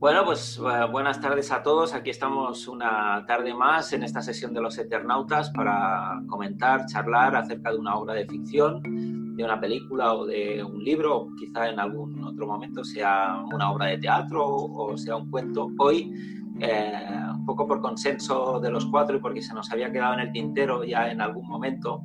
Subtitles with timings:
[0.00, 1.92] Bueno, pues eh, buenas tardes a todos.
[1.92, 7.72] Aquí estamos una tarde más en esta sesión de los Eternautas para comentar, charlar acerca
[7.72, 12.22] de una obra de ficción, de una película o de un libro, quizá en algún
[12.22, 15.68] otro momento sea una obra de teatro o sea un cuento.
[15.78, 16.12] Hoy,
[16.60, 16.92] eh,
[17.34, 20.30] un poco por consenso de los cuatro y porque se nos había quedado en el
[20.30, 22.02] tintero ya en algún momento,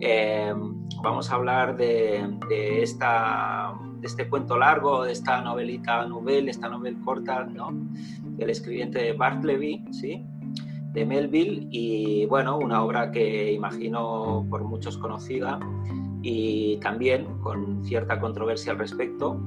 [0.00, 0.52] eh,
[1.02, 6.98] vamos a hablar de, esta, de este cuento largo, de esta novelita novel, esta novela
[7.04, 7.70] corta, ¿no?
[8.36, 10.26] del escribiente Bartleby, ¿sí?
[10.92, 15.60] de Melville, y bueno, una obra que imagino por muchos conocida
[16.20, 19.40] y también con cierta controversia al respecto.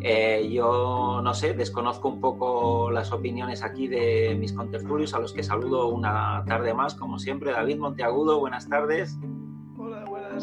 [0.00, 5.32] Eh, yo no sé, desconozco un poco las opiniones aquí de mis contertulios, a los
[5.32, 7.52] que saludo una tarde más, como siempre.
[7.52, 9.18] David Monteagudo, buenas tardes.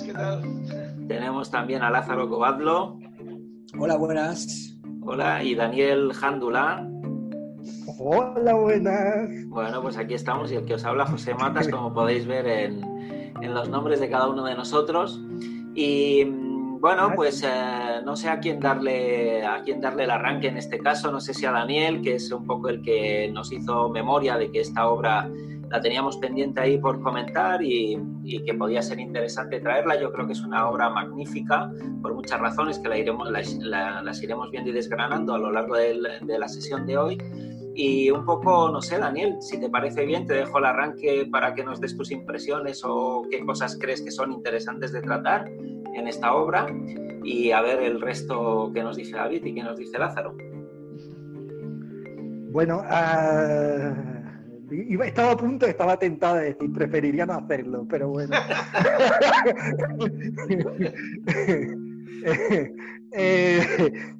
[0.05, 0.41] ¿qué tal?
[1.07, 2.99] Tenemos también a Lázaro Cobadlo.
[3.81, 4.75] Hola, buenas.
[5.03, 6.85] Hola, y Daniel Jándula.
[7.97, 9.29] Hola, buenas.
[9.47, 12.83] Bueno, pues aquí estamos y el que os habla José Matas, como podéis ver en,
[13.41, 15.21] en los nombres de cada uno de nosotros.
[15.73, 20.57] Y bueno, pues eh, no sé a quién darle a quién darle el arranque en
[20.57, 23.87] este caso, no sé si a Daniel, que es un poco el que nos hizo
[23.87, 25.31] memoria de que esta obra
[25.69, 27.97] la teníamos pendiente ahí por comentar y,
[28.45, 29.99] que podía ser interesante traerla.
[29.99, 34.51] Yo creo que es una obra magnífica por muchas razones que la iremos, las iremos
[34.51, 37.17] viendo y desgranando a lo largo de la, sesión de hoy.
[37.75, 41.53] Y un poco, no sé, Daniel, si te parece bien, te dejo el arranque para
[41.53, 46.07] que nos des tus impresiones o qué cosas crees que son interesantes de tratar en
[46.07, 46.67] esta obra
[47.23, 50.35] y a ver el resto que nos dice David y que nos dice Lázaro.
[52.51, 54.18] Bueno, uh
[54.71, 58.35] estaba a punto, estaba tentada de decir, preferiría no hacerlo, pero bueno.
[63.11, 63.59] Eh,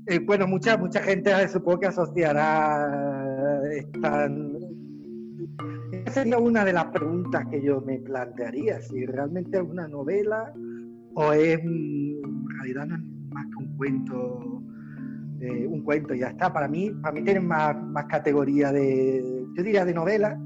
[0.08, 4.28] eh, bueno, mucha, mucha gente supongo que asociará esta...
[5.92, 10.52] Esa sería una de las preguntas que yo me plantearía, si realmente es una novela
[11.14, 13.02] o es, en realidad no es
[13.32, 14.64] más que un cuento
[15.42, 16.52] eh, un cuento y ya está.
[16.52, 20.40] Para mí, para mí tienen más, más categoría de, yo diría de novela,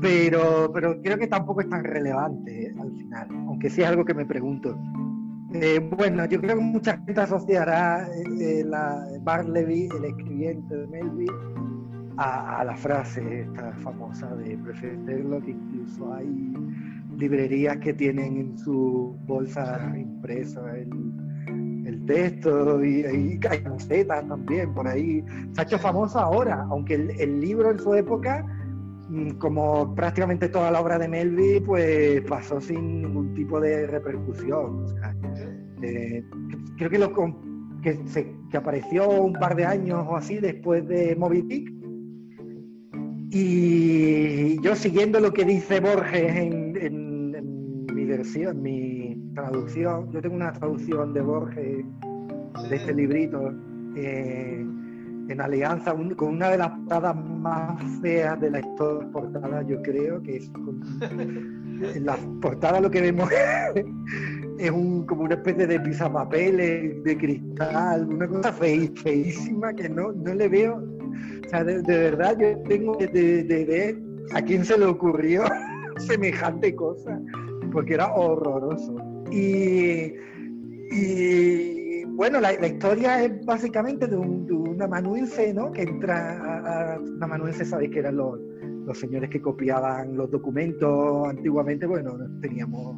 [0.00, 4.14] pero, pero creo que tampoco es tan relevante al final, aunque sí es algo que
[4.14, 4.78] me pregunto.
[5.54, 8.06] Eh, bueno, yo creo que mucha gente asociará
[8.40, 11.32] eh, la Barleby, el escribiente de Melville,
[12.18, 16.52] a, la frase esta famosa de preferirlo, que incluso hay
[17.16, 20.90] librerías que tienen en su bolsa impreso el,
[22.08, 25.24] texto y, hay camisetas también por ahí.
[25.52, 28.44] Se ha hecho famoso ahora, aunque el, libro en su época,
[29.08, 34.86] mm, como prácticamente toda la obra de Melville, pues pasó sin ningún tipo de repercusión.
[35.82, 36.24] Eh,
[36.76, 37.14] creo que, lo,
[37.82, 41.74] que, se, que apareció un par de años o así después de Moby.
[43.30, 49.07] Y yo siguiendo lo que dice Borges en, en mi versión, mi,
[49.42, 51.84] traducción, yo tengo una traducción de Borges
[52.68, 53.52] de este librito
[53.96, 54.66] eh,
[55.28, 60.22] en alianza con una de las portadas más feas de la historia portada, yo creo,
[60.22, 60.50] que es
[61.10, 63.30] en la portada lo que vemos
[64.58, 70.34] es un, como una especie de pisapapeles de cristal, una cosa feísima que no, no
[70.34, 70.76] le veo.
[70.76, 73.98] O sea, de, verdad yo tengo de, de ver
[74.34, 75.44] a quién se le ocurrió
[75.98, 77.20] semejante cosa,
[77.72, 79.17] porque era horroroso.
[79.30, 80.14] Y,
[82.04, 84.48] bueno, la, historia es básicamente de un,
[84.80, 85.72] amanuense, ¿no?
[85.72, 88.38] Que entra a, un amanuense, sabéis que eran los,
[88.94, 92.96] señores que copiaban los documentos antiguamente, bueno, teníamos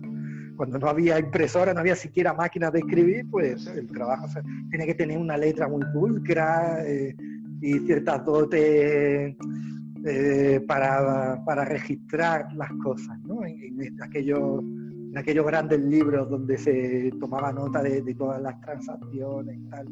[0.57, 4.27] cuando no había impresora, no había siquiera máquinas de escribir, pues el trabajo
[4.69, 7.17] tiene que tener una letra muy pulcra eh,
[7.63, 9.35] y ciertas dotes
[10.07, 13.45] eh, para, registrar las cosas, ¿no?
[13.45, 14.63] En, en aquellos
[15.11, 19.89] en aquellos grandes libros donde se tomaba nota de, todas las transacciones y tal.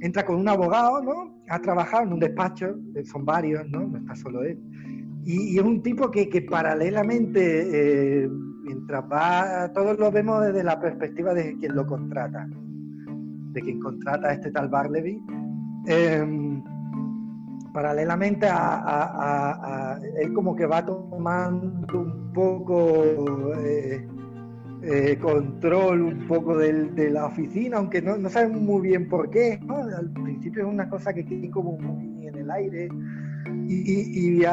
[0.00, 1.42] Entra con un abogado, ¿no?
[1.48, 2.74] Ha trabajado en un despacho,
[3.04, 3.86] son varios, ¿no?
[3.86, 4.58] No está solo él.
[5.24, 8.28] Y, es un tipo que, que paralelamente, eh,
[8.62, 12.48] mientras va, todos lo vemos desde la perspectiva de quien lo contrata,
[13.52, 15.20] de quien contrata a este tal Barleby.
[15.86, 16.62] Em,
[17.74, 23.04] paralelamente a, él como que va tomando un poco
[23.58, 24.08] eh,
[24.82, 29.58] eh, control un poco de la oficina, aunque no, no sabemos muy bien por qué.
[29.68, 32.88] Al principio es una cosa que queda como muy en el aire.
[33.68, 34.44] Y,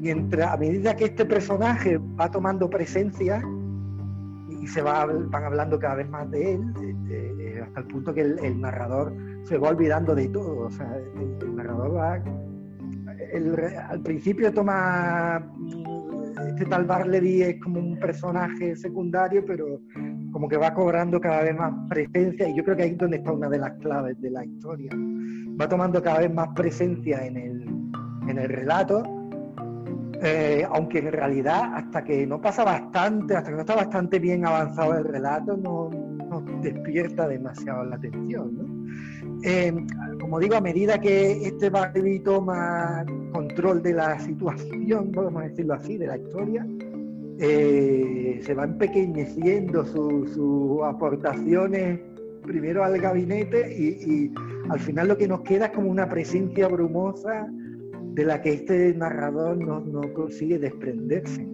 [0.00, 3.42] mientras, a medida que este personaje va tomando presencia
[4.48, 6.74] y se va, van hablando cada vez más de él,
[7.10, 10.66] eh, eh, hasta el punto que el, narrador se va olvidando de todo.
[10.66, 12.22] O sea, el, narrador va.
[13.88, 15.42] al principio toma.
[16.60, 19.80] Este tal Barleby es como un personaje secundario, pero
[20.30, 23.16] como que va cobrando cada vez más presencia, y yo creo que ahí es donde
[23.16, 24.90] está una de las claves de la historia.
[25.58, 27.66] Va tomando cada vez más presencia en el,
[28.28, 29.02] en el relato,
[30.22, 34.44] eh, aunque en realidad hasta que no pasa bastante, hasta que no está bastante bien
[34.44, 38.54] avanzado el relato, no, no despierta demasiado la atención.
[38.54, 38.79] ¿no?
[39.42, 39.72] Eh,
[40.20, 45.96] como digo, a medida que este Barbie toma control de la situación, podemos decirlo así,
[45.96, 46.66] de la historia,
[47.38, 52.00] eh, se van empequeñeciendo sus aportaciones
[52.42, 54.32] primero al gabinete y,
[54.68, 57.48] al final lo que nos queda es como una presencia brumosa
[58.12, 61.48] de la que este narrador no, consigue desprenderse.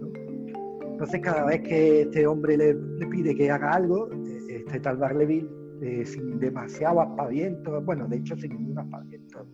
[0.91, 2.75] Entonces cada vez que este hombre le,
[3.07, 5.49] pide que haga algo, eh, este tal Barleville,
[5.81, 9.47] eh, sin demasiado aspaviento, bueno, de hecho sin ningún aspaviento,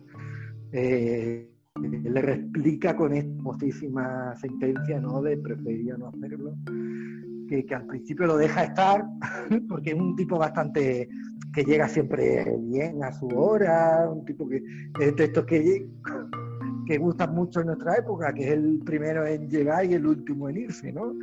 [0.72, 5.22] le replica con esta sentencia ¿no?
[5.22, 6.54] de preferiría no hacerlo,
[7.48, 9.04] que, al principio lo deja estar,
[9.68, 11.08] porque es un tipo bastante
[11.52, 14.62] que llega siempre bien a su hora, un tipo que
[15.00, 15.86] es de estos que,
[16.86, 20.48] que gustan mucho en nuestra época, que es el primero en llegar y el último
[20.48, 21.14] en irse, ¿no?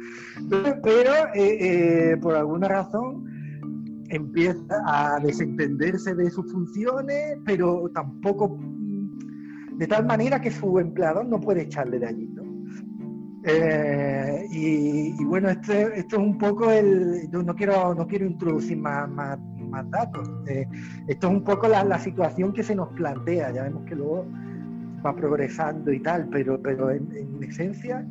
[0.83, 3.25] Pero eh, eh, por alguna razón
[4.11, 8.59] empieza a desentenderse de sus funciones, pero tampoco
[9.77, 12.27] de tal manera que su empleador no puede echarle de allí.
[12.27, 12.43] ¿no?
[13.43, 17.29] Eh, y, bueno, esto, esto, es un poco el.
[17.31, 19.39] No quiero, no quiero introducir más, más,
[19.89, 20.29] datos.
[20.47, 20.67] Eh,
[21.07, 23.51] esto es un poco la, situación que se nos plantea.
[23.51, 24.27] Ya vemos que luego
[25.03, 27.09] va progresando y tal, pero, pero en,
[27.41, 28.05] esencia,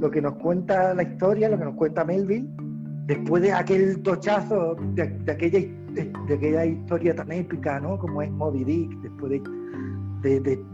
[0.00, 2.48] lo que nos cuenta la historia, lo que nos cuenta Melville,
[3.06, 7.98] después de aquel tochazo, de, aquella, de, aquella historia tan épica, ¿no?
[7.98, 9.42] Como es Moby Dick, después
[10.22, 10.64] de, de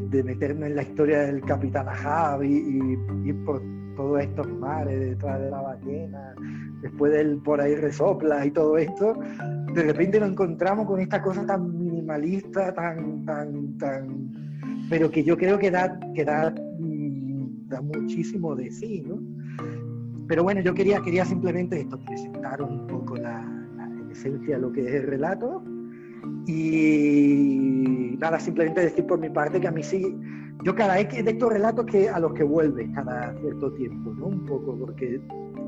[0.00, 3.62] de, meterme en la historia del Capitán Ahab y, ir por
[3.96, 6.34] todos estos mares detrás de la ballena,
[6.80, 9.18] después del por ahí resopla y todo esto,
[9.74, 14.30] de repente nos encontramos con esta cosa tan minimalista, tan, tan, tan,
[14.88, 19.20] pero que yo creo que da, que da, mm, da muchísimo de sí, ¿no?
[20.28, 23.44] Pero bueno, yo quería, quería simplemente esto, presentar un poco la,
[23.76, 25.62] la esencia de lo que es el relato
[26.46, 30.16] y nada, simplemente decir por mi parte que a mí sí,
[30.64, 34.14] yo cada vez que de estos relatos que a los que vuelve cada cierto tiempo,
[34.14, 34.26] ¿no?
[34.26, 35.20] Un poco, porque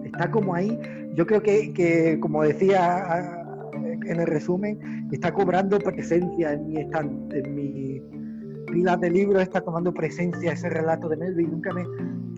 [0.04, 0.78] está como ahí,
[1.14, 3.40] yo creo que, que como decía
[3.74, 8.02] en el resumen, está cobrando presencia en mi, en mi
[8.66, 11.84] pila de libros, está tomando presencia ese relato de Melvin, nunca me,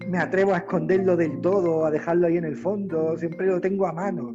[0.09, 3.87] me atrevo a esconderlo del todo, a dejarlo ahí en el fondo, siempre lo tengo
[3.87, 4.35] a mano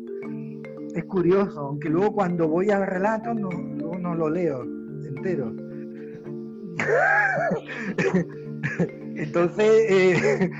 [0.95, 5.53] es curioso, aunque luego cuando voy al relato no, no, lo leo entero.
[9.15, 10.51] Entonces, eh,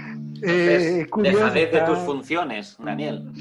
[0.44, 1.52] eh, es curioso.
[1.52, 3.32] de tus funciones, Daniel.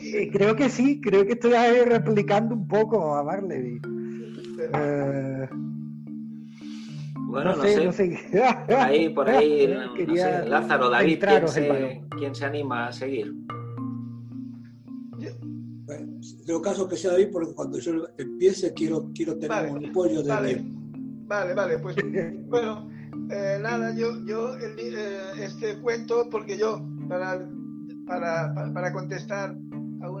[0.00, 3.80] Eh, creo que sí, creo que estoy ahí replicando un poco a Barleby.
[7.30, 8.18] Bueno, no, sé, no sé.
[8.66, 9.66] Por ahí, por ahí,
[10.06, 11.24] no sé, Lázaro, David,
[12.18, 13.34] ¿quién se anima a seguir?
[16.46, 20.28] tengo caso que sea David porque cuando yo empiece quiero, quiero tener un monopolio de
[20.28, 20.64] vale,
[21.26, 21.96] Vale, vale, pues
[22.48, 22.90] bueno,
[23.30, 27.48] eh, nada, yo, yo eh, este cuento, porque yo, para,
[28.04, 29.54] para, para, contestar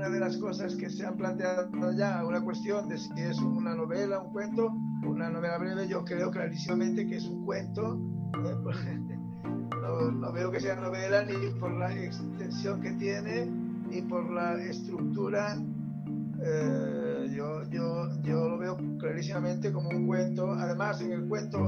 [0.00, 3.74] una de las cosas que se han planteado ya, una cuestión de si es una
[3.74, 4.72] novela, un cuento,
[5.04, 8.00] una novela breve, yo creo clarísimamente que es un cuento.
[9.82, 14.62] No, no veo que sea novela ni por la extensión que tiene, ni por la
[14.62, 15.56] estructura
[16.42, 20.52] eh, yo, yo, yo, lo veo clarísimamente como un cuento.
[20.52, 21.58] Además, en el cuento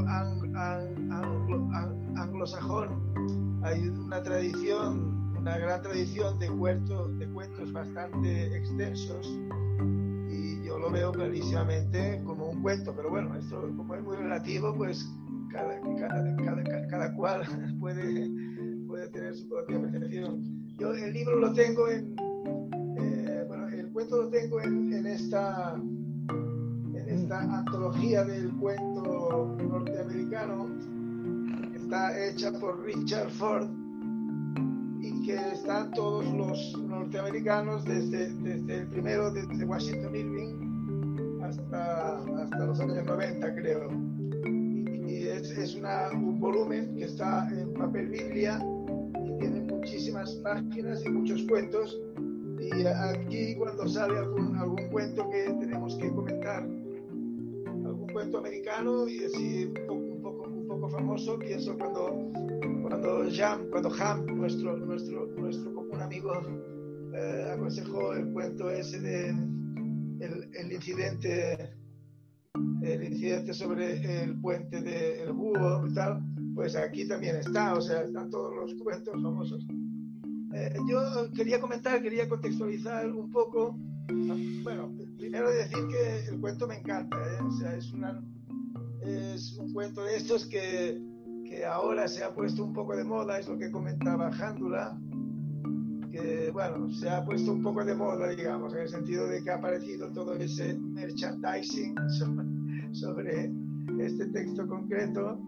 [2.17, 5.12] anglosajón hay una tradición,
[5.43, 9.27] una gran tradición de cuentos, de cuentos bastante extensos
[10.31, 12.95] y yo lo veo clarísimamente como un cuento.
[12.95, 15.05] Pero bueno, esto como es muy relativo, pues
[15.51, 17.43] cada, cada, cada, cual
[17.81, 18.31] puede,
[18.87, 20.41] puede tener su propia percepción.
[20.79, 22.15] Yo el libro lo tengo en,
[23.93, 30.69] cuento lo tengo en, esta, en esta antología del cuento norteamericano,
[31.75, 33.82] está hecha por Richard Ford
[35.25, 42.81] que están todos los norteamericanos desde, desde el primero, desde Washington Irving hasta, hasta los
[42.81, 43.89] años 90, creo.
[45.07, 48.59] Y, es, es una, un volumen que está en papel Biblia
[49.25, 51.99] y tiene muchísimas páginas y muchos cuentos
[52.63, 59.25] y aquí cuando sale algún, algún cuento que tenemos que comentar, algún cuento americano y
[59.25, 61.39] así un poco, un poco, un poco famoso.
[61.39, 62.31] Pienso cuando,
[62.93, 66.33] cuando, Jam, cuando Ham, nuestro, nuestro, nuestro común amigo,
[67.15, 71.75] eh, aconsejó el cuento ese de el, el, incidente
[72.83, 76.23] el incidente sobre el puente del de búho y tal,
[76.55, 79.67] pues aquí también está, o sea, están todos los cuentos famosos.
[80.55, 83.75] Eh, yo quería comentar, quería contextualizar un poco.
[84.63, 87.43] Bueno, primero decir que el cuento me encanta, ¿eh?
[87.43, 88.23] o sea, es, una,
[89.01, 91.01] es un cuento de estos que,
[91.53, 94.99] que ahora se ha puesto un poco de moda, es lo que comentaba Jándula,
[96.11, 99.51] que bueno, se ha puesto un poco de moda, digamos, en el sentido de que
[99.51, 101.95] ha aparecido todo ese merchandising
[102.93, 103.53] sobre
[103.99, 105.39] este texto concreto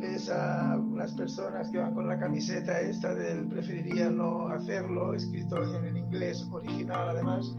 [0.00, 5.62] ves a unas personas que van con la camiseta esta del preferiría no hacerlo, escrito
[5.78, 7.56] en el inglés original además.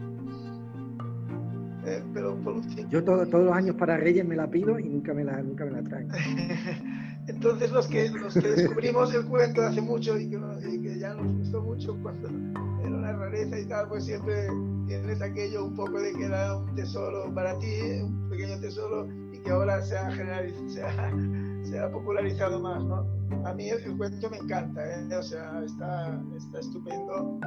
[1.86, 5.14] Eh, pero por Yo todo, todos los años para Reyes me la pido y nunca
[5.14, 6.08] me la, nunca me la traen.
[7.26, 11.14] Entonces los que, los que descubrimos el cuento hace mucho y que, y que, ya
[11.14, 14.48] nos gustó mucho cuando era una rareza y tal, pues siempre
[14.86, 19.38] tienes aquello un poco de que era un tesoro para ti, un pequeño tesoro y
[19.38, 21.18] que ahora se ha generalizado,
[21.64, 23.06] se ha popularizado más, ¿no?
[23.46, 25.16] A mí el, cuento me encanta, ¿eh?
[25.16, 27.40] o sea, está, está estupendo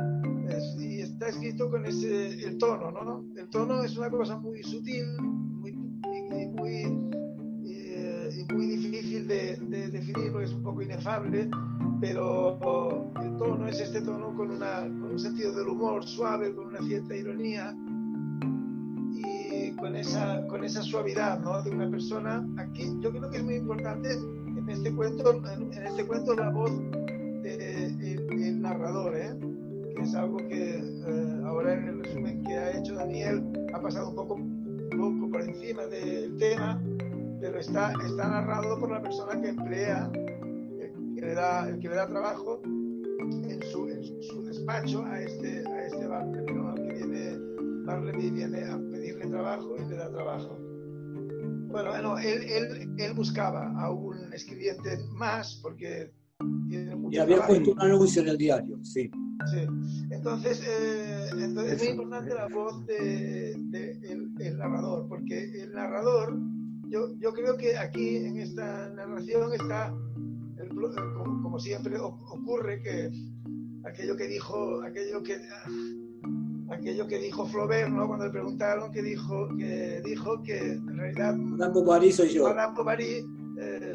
[0.79, 3.23] y está escrito con ese, el tono, ¿no?
[3.39, 7.26] El tono es una cosa muy sutil muy, muy,
[8.39, 11.49] y, muy difícil de, de definir porque es un poco inefable,
[11.99, 12.57] pero
[13.21, 16.81] el tono es este tono con, una, con un sentido del humor suave, con una
[16.81, 17.75] cierta ironía
[19.77, 21.61] con esa, con esa suavidad ¿no?
[21.61, 22.45] de una persona.
[22.57, 26.71] Aquí yo creo que es muy importante en este cuento, en, este cuento la voz
[27.41, 29.35] del narrador, ¿eh?
[29.95, 34.09] que es algo que eh, ahora en el resumen que ha hecho Daniel ha pasado
[34.09, 36.81] un poco, un poco por encima del tema,
[37.39, 41.89] pero está, está narrado por la persona que emplea, el que le da, el que
[41.89, 46.75] le da trabajo en su, en su despacho a este, a este Bartleby, ¿no?
[46.75, 47.37] que viene,
[47.85, 48.77] Bartleby viene a
[49.29, 50.57] trabajo y le da trabajo.
[51.69, 56.11] Bueno, bueno él, él, él buscaba a un escribiente más porque
[56.69, 59.11] tiene mucho Y había puesto un anuncio en el diario, sí.
[59.51, 59.67] Sí.
[60.09, 63.91] Entonces, eh, entonces es muy importante la voz del de,
[64.39, 66.37] el, narrador, porque el narrador,
[66.89, 69.93] yo, yo creo que aquí en esta narración está,
[70.57, 73.11] el, como, como, siempre ocurre, que
[73.83, 75.37] aquello que dijo, aquello que
[76.69, 78.07] aquello que dijo Flaubert, ¿no?
[78.07, 81.35] Cuando le preguntaron, que dijo que, dijo que en realidad...
[81.35, 82.43] Madame Bovary soy yo.
[82.43, 83.25] Madame Bovary
[83.59, 83.93] eh,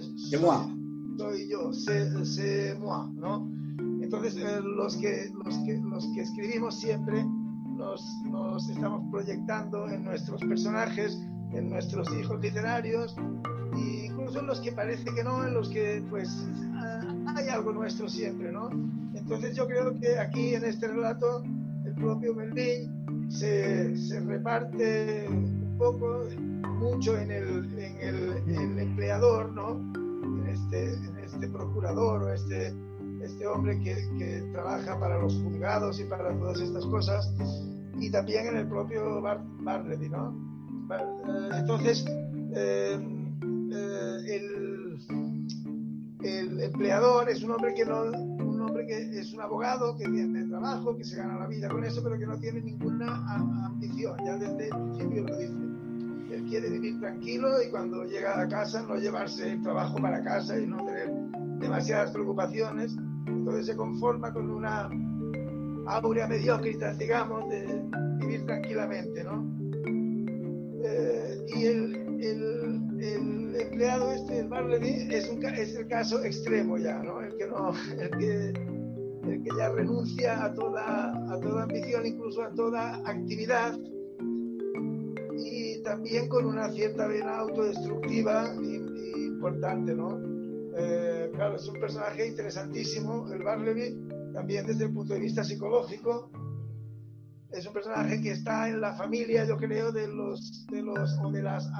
[1.18, 3.50] soy, yo, c'est moi, ¿no?
[4.02, 7.24] Entonces, eh, los, que, los, que, los que escribimos siempre
[7.76, 11.18] nos, nos estamos proyectando en nuestros personajes,
[11.54, 13.14] en nuestros hijos literarios,
[13.74, 16.46] e incluso en los que parece que no, en los que pues
[17.26, 18.70] hay algo nuestro siempre, ¿no?
[19.14, 21.42] Entonces yo creo que aquí en este relato
[22.02, 26.24] propio Berlín se, se, reparte un poco,
[26.68, 29.80] mucho en el, en el, empleador, ¿no?
[30.24, 32.74] En este, en este procurador o este,
[33.22, 37.32] este hombre que, que, trabaja para los juzgados y para todas estas cosas,
[37.98, 40.51] y también en el propio Bar Bartleby, ¿no?
[41.56, 42.04] Entonces,
[42.54, 42.98] eh,
[43.72, 44.40] eh,
[46.22, 48.10] el, empleador es un hombre que no,
[48.86, 52.18] que es un abogado que tiene trabajo, que se gana la vida con eso, pero
[52.18, 53.24] que no tiene ninguna
[53.66, 55.54] ambición, ya desde el principio lo dice.
[56.32, 60.58] Él quiere vivir tranquilo y cuando llega a casa no llevarse el trabajo para casa
[60.58, 61.10] y no tener
[61.58, 62.96] demasiadas preocupaciones.
[63.26, 64.88] Entonces se conforma con una
[65.86, 67.82] aurea mediocridad, digamos, de
[68.18, 69.51] vivir tranquilamente, ¿no?
[71.54, 77.20] Y el, el, empleado este, el Barleby, es, un, es el caso extremo ya, ¿no?
[77.20, 78.52] El que no, el que
[79.28, 83.78] el que ya renuncia a toda, a toda ambición, incluso a toda actividad,
[85.38, 88.54] y también con una cierta vena autodestructiva
[89.16, 90.20] importante, ¿no?
[90.76, 96.30] Eh, claro, es un personaje interesantísimo, el Barleby, también desde el punto de vista psicológico.
[97.52, 101.30] Es un personaje que está en la familia, yo creo, de los, de los o
[101.30, 101.70] de las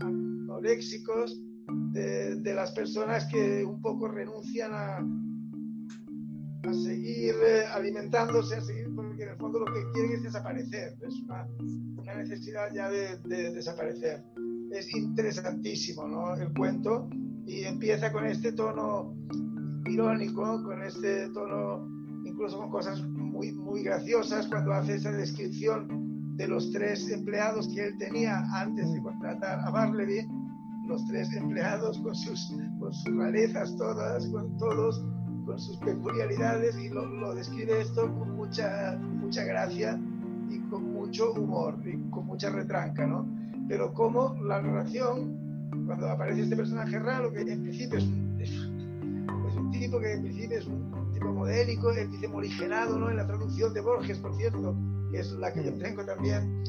[0.00, 1.40] anoréxicos,
[1.92, 4.98] de, de las personas que un poco renuncian a,
[6.68, 10.96] a seguir eh, alimentándose, a seguir, porque en el fondo lo que quieren es desaparecer,
[11.06, 11.46] es una,
[11.96, 14.24] una necesidad ya de, de, desaparecer.
[14.72, 16.34] Es interesantísimo ¿no?
[16.34, 17.08] el cuento
[17.46, 19.14] y empieza con este tono
[19.86, 21.88] irónico, con este tono,
[22.24, 23.00] incluso con cosas
[23.36, 28.90] muy, muy graciosas, cuando hace esa descripción de los tres empleados que él tenía antes
[28.90, 30.26] de contratar a Barleby,
[30.86, 35.04] los tres empleados con sus, con sus rarezas todas, con todos,
[35.44, 40.00] con sus peculiaridades, y lo, describe esto con mucha, mucha gracia
[40.48, 43.26] y con mucho humor y con mucha retranca, ¿no?
[43.68, 48.75] Pero como la narración, cuando aparece este personaje raro, que en principio es un,
[49.48, 53.10] es, un tipo que en principio es un tipo modélico, él dice morigerado, ¿no?
[53.10, 54.76] En la traducción de Borges, por cierto,
[55.10, 56.62] que es la que yo tengo también,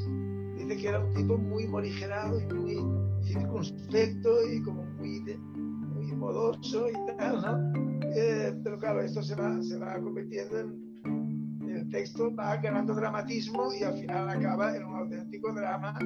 [0.56, 5.22] dice que era un tipo muy morigerado y muy circunspecto y como muy,
[5.94, 7.88] muy modoso y tal, ¿no?
[8.16, 10.88] Eh, pero claro, esto se va, se va convirtiendo en,
[11.70, 15.98] el texto va ganando dramatismo y al final acaba en un auténtico drama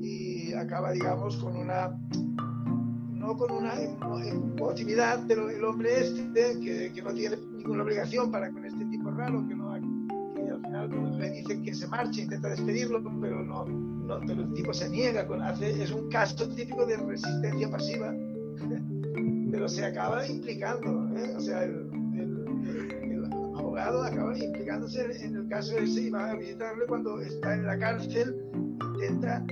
[0.00, 1.96] y acaba, digamos, con una
[3.22, 8.50] no con una emotividad, pero el hombre este, que, que, no tiene ninguna obligación para
[8.50, 9.72] con este tipo raro, que, no,
[10.34, 14.52] que al final le dice que se marche, intenta despedirlo, pero no, no pero el
[14.54, 18.12] tipo se niega, con, hace, es un caso típico de resistencia pasiva,
[19.52, 21.34] pero se acaba implicando, ¿eh?
[21.36, 21.90] o sea, el,
[23.56, 27.78] abogado acaba implicándose en el caso ese y va a visitarle cuando está en la
[27.78, 28.34] cárcel,
[28.94, 29.46] intenta,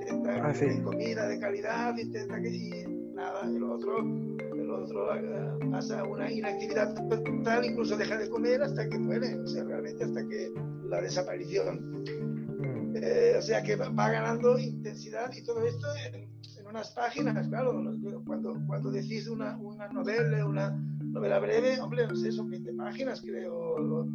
[0.00, 6.04] intenta ah, comida de calidad, intenta que y nada, el otro, el otro eh, pasa
[6.04, 10.52] una inactividad total, incluso deja de comer hasta que muere, o sea, realmente hasta que
[10.88, 12.02] la desaparición.
[12.02, 12.96] Mm.
[12.96, 16.32] Eh, o sea que va, ganando intensidad y todo esto en,
[16.68, 17.84] unas páginas, claro,
[18.26, 20.70] cuando, cuando decís una, una novela, una
[21.02, 24.06] novela breve, hombre, no sé, son 20 páginas creo, o,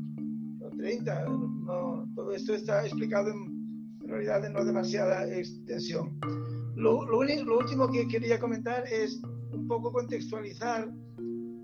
[0.77, 6.20] 30, no, todo esto está explicado en, en realidad en no demasiada extensión.
[6.79, 9.21] Lo, lo, lo, último que quería comentar es
[9.51, 10.89] un poco contextualizar,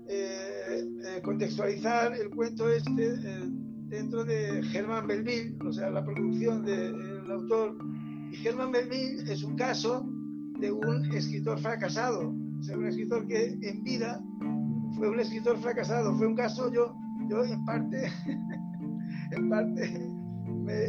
[0.08, 3.48] eh, eh, contextualizar el cuento este eh,
[3.88, 7.78] dentro de Germán Belville, o sea, la producción del autor.
[8.30, 10.06] Y Germán Belville es un caso
[10.60, 14.22] de un escritor fracasado, o sea, un escritor que en vida
[14.98, 16.14] fue un escritor fracasado.
[16.18, 16.94] Fue un caso, yo,
[17.30, 18.12] yo en parte,
[19.32, 20.10] en parte
[20.62, 20.88] me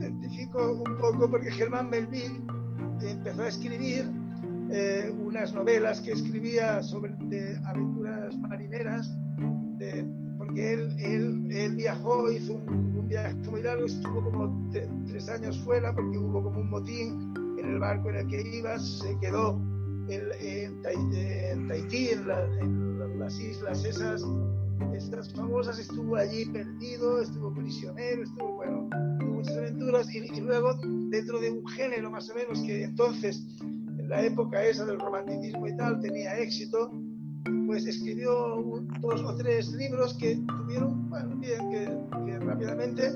[0.00, 2.42] identifico un poco porque Germán Melville
[3.10, 4.10] empezó a escribir
[4.70, 9.14] eh, unas novelas que escribía sobre de aventuras marineras,
[9.78, 10.06] de,
[10.38, 14.70] porque él, él, él, viajó, hizo un, viaje muy largo, estuvo como
[15.06, 18.78] tres años fuera porque hubo como un motín en el barco en el que iba,
[18.78, 19.60] se quedó
[20.08, 20.82] en,
[21.68, 24.24] Tahití, en, las islas esas,
[24.94, 28.88] estas famosas, estuvo allí perdido, estuvo prisionero, estuvo, bueno,
[29.42, 30.74] muchas aventuras y, y, luego
[31.10, 35.66] dentro de un género más o menos que entonces, en la época esa del romanticismo
[35.66, 36.92] y tal, tenía éxito,
[37.66, 38.32] pues escribió
[39.00, 41.86] dos o tres libros que tuvieron, bueno, bien, que,
[42.26, 43.08] que rápidamente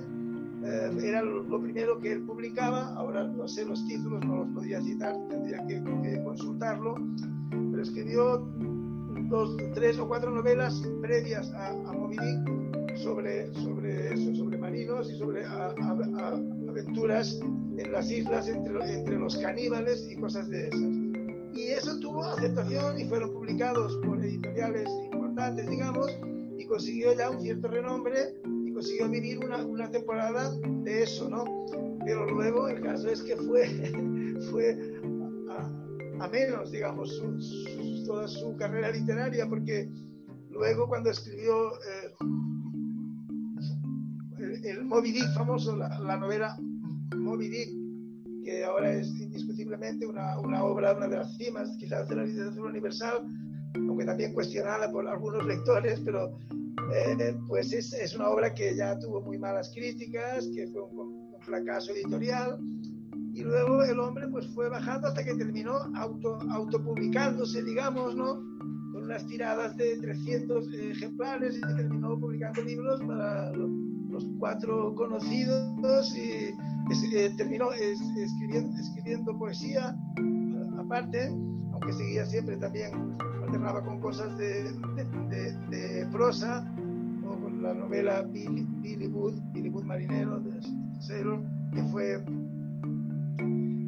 [0.64, 4.82] eh, era lo, primero que él publicaba, ahora no sé los títulos, no los podía
[4.82, 5.80] citar, tendría que,
[6.24, 6.96] consultarlo,
[7.50, 8.38] pero escribió
[9.28, 15.10] dos, tres o cuatro novelas previas a, a Moby Dick sobre, sobre eso, sobre marinos
[15.10, 17.38] y sobre aventuras
[17.78, 20.80] en las islas entre, entre los caníbales y cosas de esas.
[21.54, 26.10] Y eso tuvo aceptación y fueron publicados por editoriales importantes, digamos,
[26.58, 28.34] y consiguió ya un cierto renombre
[28.76, 31.44] consiguió vivir una, una temporada de eso, ¿no?
[32.04, 33.64] Pero luego el caso es que fue,
[34.50, 35.00] fue
[36.20, 37.22] a, menos, digamos,
[38.04, 39.88] toda su carrera literaria, porque
[40.50, 42.14] luego cuando escribió eh,
[44.66, 46.56] el, Moby Dick famoso, la, la, novela
[47.16, 47.70] Moby Dick,
[48.44, 52.70] que ahora es indiscutiblemente una, una obra, una de las cimas, quizás de la literatura
[52.70, 53.24] universal,
[53.74, 56.38] aunque también cuestionada por algunos lectores, pero
[56.94, 61.26] eh, pues es, es, una obra que ya tuvo muy malas críticas, que fue un,
[61.40, 62.58] fracaso editorial,
[63.32, 68.34] y luego el hombre pues fue bajando hasta que terminó auto, autopublicándose, digamos, ¿no?
[68.92, 73.52] Con unas tiradas de 300 ejemplares y terminó publicando libros para
[74.16, 76.54] los, cuatro conocidos y
[77.14, 79.96] eh, terminó escribiendo, escribiendo poesía
[80.78, 81.28] aparte,
[81.72, 84.72] aunque seguía siempre también alternaba con cosas de,
[85.70, 86.64] de, prosa,
[87.26, 90.60] o con la novela Billy, Billy Wood, Billy Wood Marinero de
[91.00, 91.40] Sailor,
[91.74, 92.24] que fue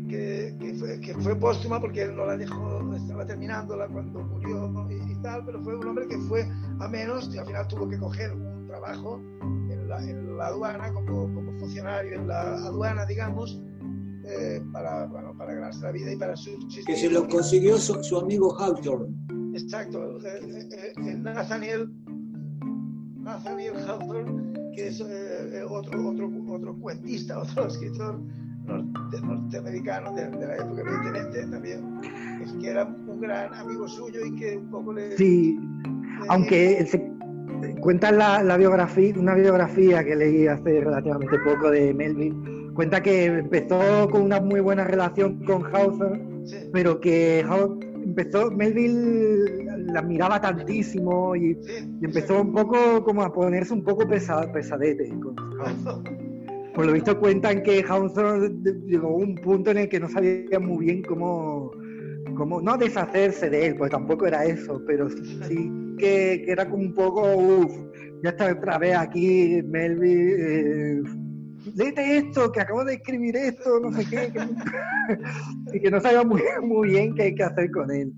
[0.08, 4.72] que, que, fue, que fue póstuma porque él no la dejó, estaba terminándola cuando murió
[4.90, 6.48] y, tal, pero fue un hombre que fue
[6.80, 9.20] a menos y al final tuvo que coger un trabajo
[9.88, 13.60] la, en la aduana como, como, funcionario en la aduana, digamos,
[14.24, 16.84] eh, para, bueno, para ganarse la vida y para subsistir.
[16.84, 19.14] Que se lo consiguió su, su amigo Hawthorne.
[19.54, 21.90] Exacto, el Nathaniel,
[23.16, 28.20] Nathaniel Hawthorne, que es eh, otro, otro, otro cuentista, otro escritor
[28.66, 32.00] norteamericano de, la época, evidentemente, también,
[32.42, 35.16] es que era un gran amigo suyo y que un poco le...
[35.16, 35.58] Sí,
[36.28, 37.17] aunque se
[37.80, 43.26] cuenta la, la, biografía, una biografía que leí hace relativamente poco de Melvin, cuenta que
[43.26, 46.20] empezó con una muy buena relación con Hauser,
[46.72, 47.44] pero que
[48.04, 51.58] empezó, Melville la miraba tantísimo y,
[52.02, 55.36] empezó un poco como a ponerse un poco pesadete con
[56.74, 58.50] Por lo visto cuentan que Hawthorne
[58.86, 61.72] llegó a un punto en el que no sabía muy bien cómo,
[62.34, 66.94] cómo no deshacerse de él, pues tampoco era eso, pero sí que, era como un
[66.94, 67.72] poco, uff,
[68.22, 71.00] ya está otra vez aquí Melville.
[71.00, 71.02] Eh,
[71.76, 74.32] esto, que acabo de escribir esto, no sé qué,
[75.74, 78.12] y que no sabía muy, muy bien qué, qué hacer con él.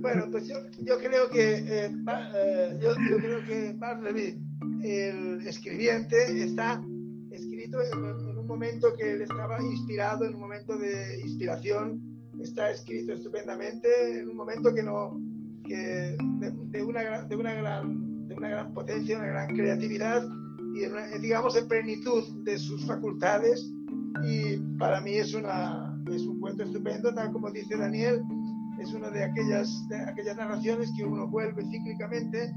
[0.00, 4.38] Bueno, pues yo, yo creo que eh, eh, yo, yo, creo que Bartleby,
[4.82, 6.82] el escribiente, está
[7.30, 13.12] escrito en, un momento que él estaba inspirado, en un momento de inspiración, está escrito
[13.12, 15.20] estupendamente, en un momento que no,
[15.64, 20.22] que de, de una, de una gran, de una gran potencia, una gran creatividad
[20.74, 23.72] y digamos en plenitud de sus facultades
[24.22, 28.22] y para mí es, una, es un cuento estupendo, tal como dice Daniel,
[28.78, 32.54] es una de aquellas, de aquellas narraciones que uno vuelve cíclicamente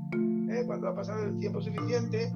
[0.50, 0.64] ¿eh?
[0.66, 2.32] cuando ha pasado el tiempo suficiente.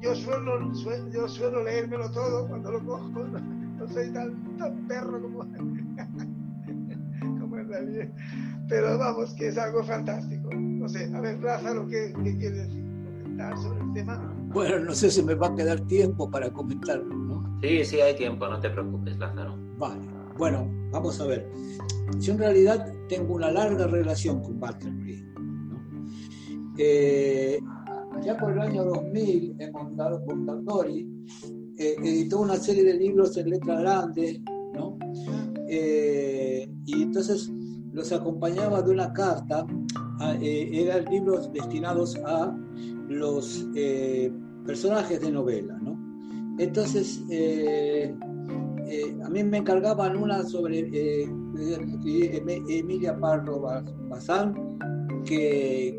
[0.00, 3.24] Yo suelo, suelo, yo suelo leérmelo todo cuando lo cojo,
[3.78, 5.44] no, soy tan, tan, perro como,
[7.80, 8.08] realidad,
[8.68, 10.50] pero vamos, que es algo fantástico.
[10.54, 12.84] No sé, a ver, Lázaro, ¿qué, qué quiere decir?
[13.22, 14.34] Comentar sobre el tema.
[14.52, 17.60] Bueno, no sé si me va a quedar tiempo para comentarlo, ¿no?
[17.62, 19.56] Sí, sí, hay tiempo, no te preocupes, Lázaro.
[19.78, 21.50] Vale, bueno, vamos a ver.
[22.18, 25.24] Yo en realidad tengo una larga relación con Butterfly.
[25.34, 26.06] ¿no?
[26.78, 27.58] Eh,
[28.24, 31.08] ya por el año 2000, en Mondadori,
[31.76, 34.42] eh, editó una serie de libros en letra grande,
[34.74, 34.98] ¿no?
[35.68, 37.52] Eh, y entonces
[37.98, 39.66] los acompañaba de una carta,
[40.40, 42.56] eh, eran libros destinados a
[43.08, 44.32] los eh,
[44.64, 45.98] personajes de novela, ¿no?
[46.58, 48.14] Entonces, eh,
[48.86, 50.88] eh, a mí me encargaban una sobre
[52.68, 53.60] Emilia Parro
[54.08, 54.54] Bazán,
[55.24, 55.98] que,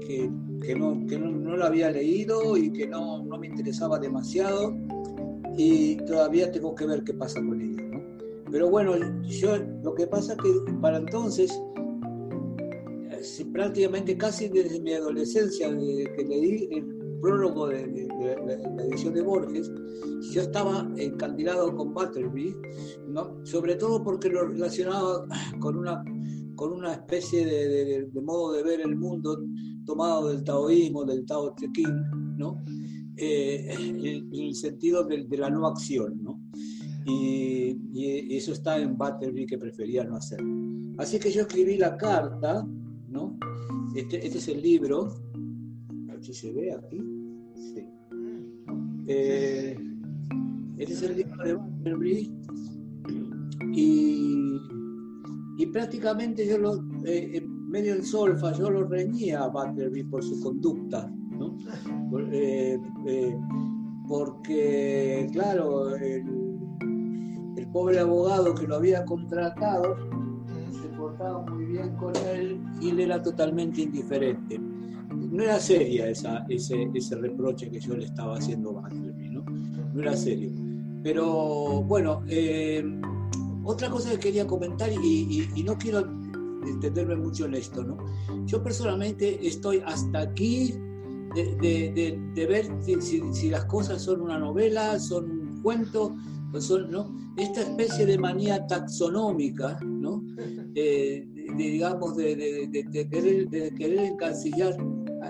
[0.61, 4.75] que, no, que no, la había leído y que no, no, me interesaba demasiado
[5.57, 7.99] y todavía tengo que ver qué pasa con ella, ¿no?
[8.51, 11.61] Pero bueno, yo lo que pasa es que para entonces
[13.51, 18.07] prácticamente casi desde mi adolescencia, desde que leí el prólogo de,
[18.75, 19.71] la edición de Borges,
[20.31, 22.55] yo estaba encandilado con Butterby,
[23.07, 23.45] ¿no?
[23.45, 25.25] sobre todo porque lo relacionaba
[25.59, 26.03] con una,
[26.55, 29.37] con una especie de, modo de ver el mundo
[29.85, 32.63] tomado del taoísmo, del Tao Te Ching, ¿no?
[33.21, 36.23] Eh, en, el sentido de, la no acción.
[36.23, 36.39] ¿no?
[37.05, 40.39] Y, y, eso está en Butterby que prefería no hacer.
[40.97, 42.65] Así que yo escribí la carta,
[43.11, 43.37] ¿no?
[43.95, 45.13] Este, este es el libro,
[46.09, 47.01] a ver si se ve aquí.
[49.07, 49.75] Eh,
[50.77, 52.31] este es el libro de Butterby
[53.73, 54.57] y,
[55.57, 60.39] y prácticamente yo lo, eh, medio en solfa, yo lo reñía a Butterby por su
[60.41, 61.57] conducta, ¿no?
[62.31, 62.77] Eh,
[64.07, 66.23] porque, claro, el,
[67.57, 69.95] el pobre abogado que lo había contratado
[70.99, 74.59] portaba muy bien con él y él era totalmente indiferente
[75.31, 79.43] no era seria esa, ese, ese, reproche que yo le estaba haciendo a ¿no?
[79.93, 80.51] No era serio.
[81.03, 82.83] Pero bueno, eh,
[83.63, 85.99] otra cosa que quería comentar y, no quiero
[86.65, 87.97] entenderme mucho en esto, ¿no?
[88.45, 90.73] Yo personalmente estoy hasta aquí
[91.35, 96.15] de, de, ver si, si, las cosas son una novela, son un cuento,
[96.59, 97.15] son, ¿no?
[97.37, 100.23] Esta especie de manía taxonómica, ¿no?
[100.81, 102.69] Eh, digamos, de,
[103.11, 104.77] querer, de querer encasillar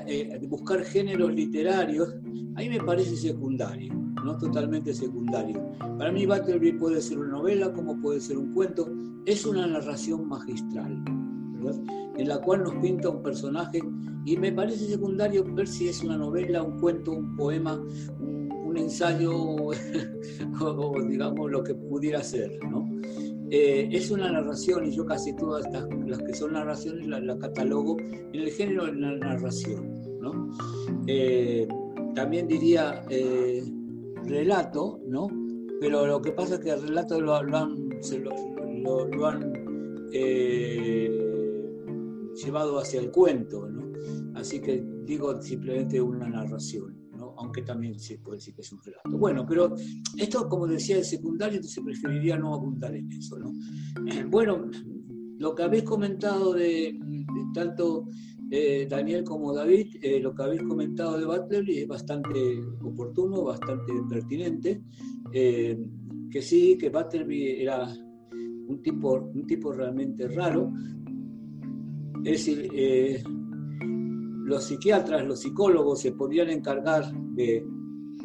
[0.06, 2.14] eh, buscar géneros literarios,
[2.56, 3.92] a mí me parece secundario,
[4.24, 5.60] no totalmente secundario.
[5.98, 8.88] Para mí Butterby puede ser una novela, como puede ser un cuento,
[9.26, 11.04] es una narración magistral,
[12.16, 13.82] en la cual nos pinta un personaje
[14.26, 17.84] y me parece secundario ver si es una novela, un cuento, un poema,
[18.20, 19.34] un, ensayo
[20.62, 22.52] o digamos lo que pudiera ser.
[22.70, 22.88] ¿no?
[23.52, 25.66] Eh, es una narración y yo casi todas
[26.06, 30.20] las que son narraciones las catalogo en el género de la narración.
[30.20, 30.52] ¿no?
[31.08, 31.68] Eh,
[32.14, 33.64] también diría eh,
[34.26, 35.28] relato, ¿no?
[35.80, 39.54] pero lo que pasa es que el relato lo, han, lo, han
[42.36, 43.92] llevado hacia el cuento, ¿no?
[44.36, 46.99] así que digo simplemente una narración.
[47.40, 49.18] Aunque también se puede decir que es un relato.
[49.18, 49.74] Bueno, pero
[50.18, 53.40] esto, como decía, es secundario, entonces preferiría no abundar en eso.
[53.40, 53.54] ¿no?
[54.30, 54.70] Bueno,
[55.38, 57.00] lo que habéis comentado de,
[57.54, 58.08] tanto
[58.52, 63.94] eh, Daniel como David, eh, lo que habéis comentado de Butler es bastante oportuno, bastante
[64.10, 64.84] pertinente,
[65.32, 65.80] eh,
[66.30, 67.88] que sí, que Butler era
[68.68, 70.74] un tipo, un tipo realmente raro,
[72.24, 72.70] es decir,
[74.50, 77.64] los psiquiatras, los psicólogos se podían encargar de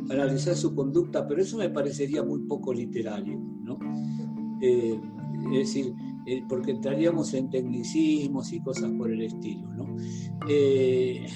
[0.08, 3.78] analizar su conducta, pero eso me parecería muy poco literario, ¿no?
[4.60, 4.98] es
[5.52, 5.92] decir,
[6.26, 9.68] eh, porque entraríamos en tecnicismos y cosas por el estilo.
[9.74, 9.96] ¿no?
[10.48, 11.26] Eh,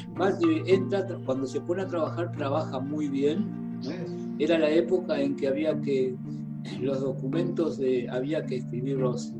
[0.67, 3.47] entra, cuando se pone a trabajar, trabaja muy bien.
[4.39, 6.17] Era la época en que había que,
[6.81, 9.38] los documentos de, había que escribirlos eh,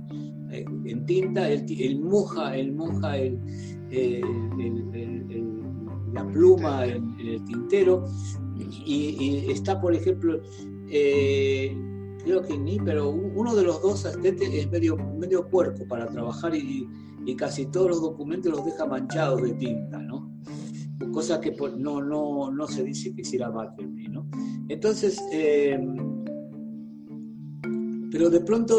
[0.51, 3.39] en tinta, el, el moja, el moja el,
[6.13, 8.05] la pluma en, el tintero,
[8.85, 10.41] y, está, por ejemplo,
[12.25, 16.55] creo que ni, pero uno de los dos asistentes es medio, medio puerco para trabajar
[16.55, 16.89] y,
[17.37, 20.33] casi todos los documentos los deja manchados de tinta, ¿no?
[21.13, 24.27] Cosa que no, no, no se dice que hiciera Butterby, ¿no?
[24.71, 25.79] Entonces, eh,
[28.11, 28.79] pero de pronto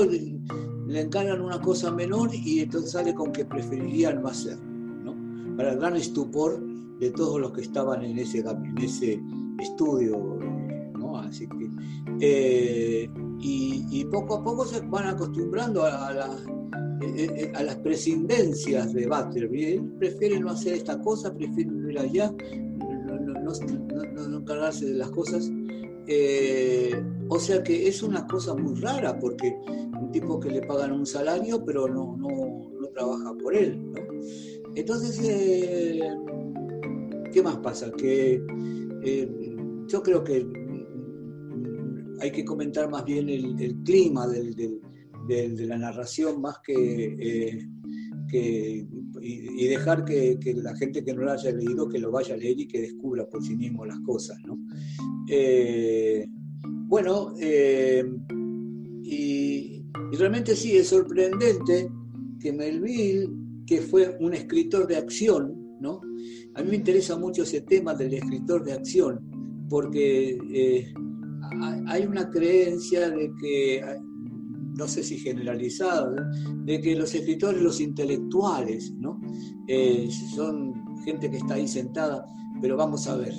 [0.90, 5.16] le encargan una cosa menor y entonces sale con que preferirían no hacer, ¿no?
[5.56, 6.60] Para el gran estupor
[7.00, 9.22] de todos los que estaban en ese, en ese
[9.60, 10.18] estudio,
[10.98, 11.18] ¿no?
[11.20, 11.70] Así que
[12.22, 16.12] eh, y, poco a poco se van acostumbrando a,
[17.02, 19.80] eh, eh, a las prescindencias de Butterby.
[20.00, 22.34] prefiere no hacer esta cosa, prefiere ir allá,
[23.44, 25.52] no, encargarse de las cosas.
[27.30, 29.56] o sea que es una cosa muy rara porque
[30.12, 33.80] tipo que le pagan un salario pero no, no, trabaja por él.
[34.76, 35.20] Entonces,
[37.32, 37.92] ¿qué más pasa?
[37.92, 38.42] Que
[39.88, 40.46] yo creo que
[42.22, 47.16] hay que comentar más bien el, clima de la narración más que,
[48.32, 48.88] eh,
[49.22, 52.60] y, dejar que, la gente que no lo haya leído que lo vaya a leer
[52.60, 54.38] y que descubra por sí mismo las cosas.
[55.28, 56.28] Eh,
[56.88, 58.06] bueno, eh,
[60.12, 61.90] y, realmente sí, es sorprendente
[62.40, 63.30] que Melville,
[63.66, 66.02] que fue un escritor de acción, ¿no?
[66.56, 69.20] A mí me interesa mucho ese tema del escritor de acción,
[69.70, 70.38] porque
[71.88, 73.84] hay una creencia de que,
[74.78, 76.30] no sé si generalizada,
[76.66, 79.20] de que los escritores, los intelectuales, ¿no?
[79.68, 82.26] Eh, son gente que está ahí sentada,
[82.62, 83.34] pero vamos a ver,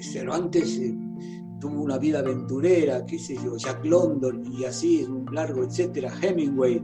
[0.00, 0.96] Cervantes eh,
[1.60, 6.80] tuvo una vida aventurera, qué sé yo, Jack London y así, un largo, etcétera, Hemingway,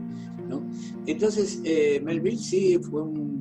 [0.47, 0.67] ¿no?
[1.05, 3.35] Entonces, eh, Melville sí fue un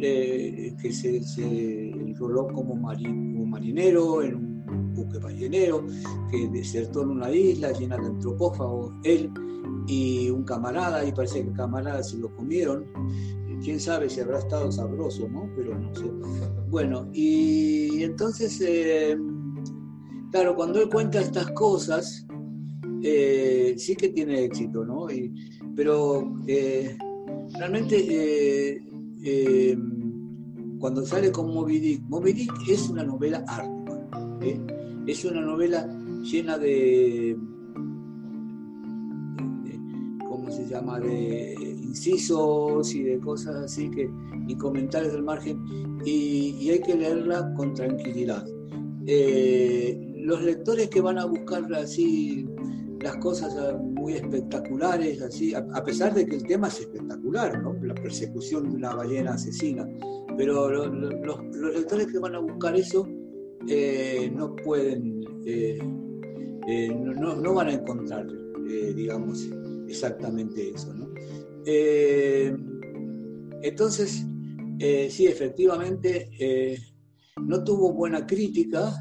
[0.00, 5.84] que se, se roló como, como marinero en un buque ballenero
[6.30, 9.30] que desertó en una isla llena de antropófagos, él
[9.86, 12.86] y un camarada, y parece que el camarada se lo comieron.
[13.62, 15.50] Quién sabe si habrá estado sabroso, ¿no?
[15.54, 16.04] Pero no sé.
[16.70, 19.18] Bueno, y entonces, eh,
[20.30, 22.26] claro, cuando él cuenta estas cosas,
[23.02, 25.06] eh, sí que tiene éxito, ¿no?
[25.74, 26.96] pero eh,
[27.58, 28.82] realmente
[30.78, 33.80] cuando sale con Moby Dick, Moby Dick es una novela ardua.
[35.06, 35.86] Es una novela
[36.22, 37.36] llena de,
[40.26, 44.10] ¿cómo se llama?, de incisos y de cosas así que,
[44.46, 45.62] y comentarios del margen,
[46.04, 48.46] y, hay que leerla con tranquilidad.
[49.06, 52.46] Eh, los lectores que van a buscar así
[53.00, 57.74] las cosas muy espectaculares, así, a, pesar de que el tema es espectacular, ¿no?
[57.82, 59.88] la persecución de una ballena asesina,
[60.36, 63.08] pero los lectores que van a buscar eso
[63.66, 65.78] eh, no pueden, eh,
[66.68, 68.26] eh, no, van a encontrar,
[68.94, 69.48] digamos,
[69.88, 70.94] exactamente eso.
[70.94, 71.08] ¿no?
[73.62, 74.24] entonces,
[75.08, 76.30] sí, efectivamente,
[77.40, 78.94] no tuvo buena crítica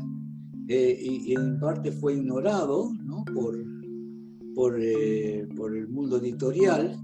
[0.70, 2.92] y, en parte fue ignorado
[3.34, 3.58] por,
[4.54, 4.80] por,
[5.56, 6.96] por el mundo editorial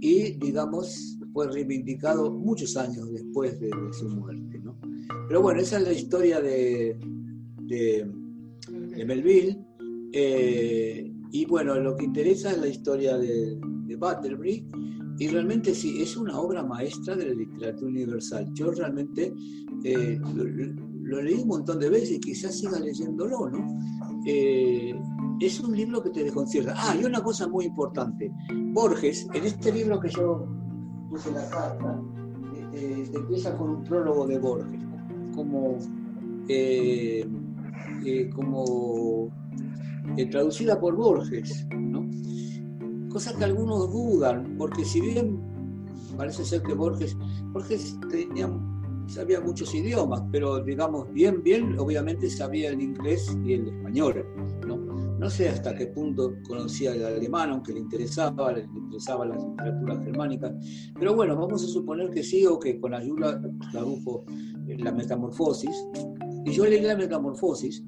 [0.00, 4.62] y, digamos, fue reivindicado muchos años después de su muerte.
[5.28, 6.96] Pero bueno, esa es la historia de,
[7.62, 9.58] de, Melville.
[10.12, 14.66] Eh, y bueno, lo que interesa es la historia de, de Butterbury.
[15.18, 18.48] Y realmente sí, es una obra maestra de la literatura universal.
[18.54, 19.32] Yo realmente
[19.82, 20.20] eh,
[21.06, 23.78] lo, leí un montón de veces y quizás siga leyéndolo, ¿no?
[24.24, 24.94] Eh,
[25.40, 26.74] es un libro que te desconcierta.
[26.76, 28.32] Ah, y una cosa muy importante.
[28.72, 30.46] Borges, en este libro que yo
[31.08, 32.00] puse la carta,
[32.72, 34.80] empieza con un prólogo de Borges
[35.34, 35.78] como
[36.48, 37.26] eh,
[38.04, 39.30] eh, como
[40.30, 42.06] traducida por Borges, ¿no?
[43.16, 45.40] cosa que algunos dudan, porque si bien
[46.18, 47.16] parece ser que Borges,
[47.52, 48.46] Borges tenía,
[49.06, 54.26] sabía muchos idiomas, pero digamos, bien, bien, obviamente sabía el inglés y el español,
[54.66, 54.76] ¿no?
[55.18, 60.04] No sé hasta qué punto conocía el alemán, aunque le interesaba, le interesaba las literaturas
[60.04, 60.52] germánicas.
[60.98, 63.40] Pero bueno, vamos a suponer que sí o que con ayuda
[63.72, 64.26] tradujo
[64.66, 65.74] la metamorfosis.
[66.44, 67.82] Y yo leí la metamorfosis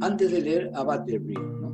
[0.00, 1.70] antes de leer a Butterby, ¿no?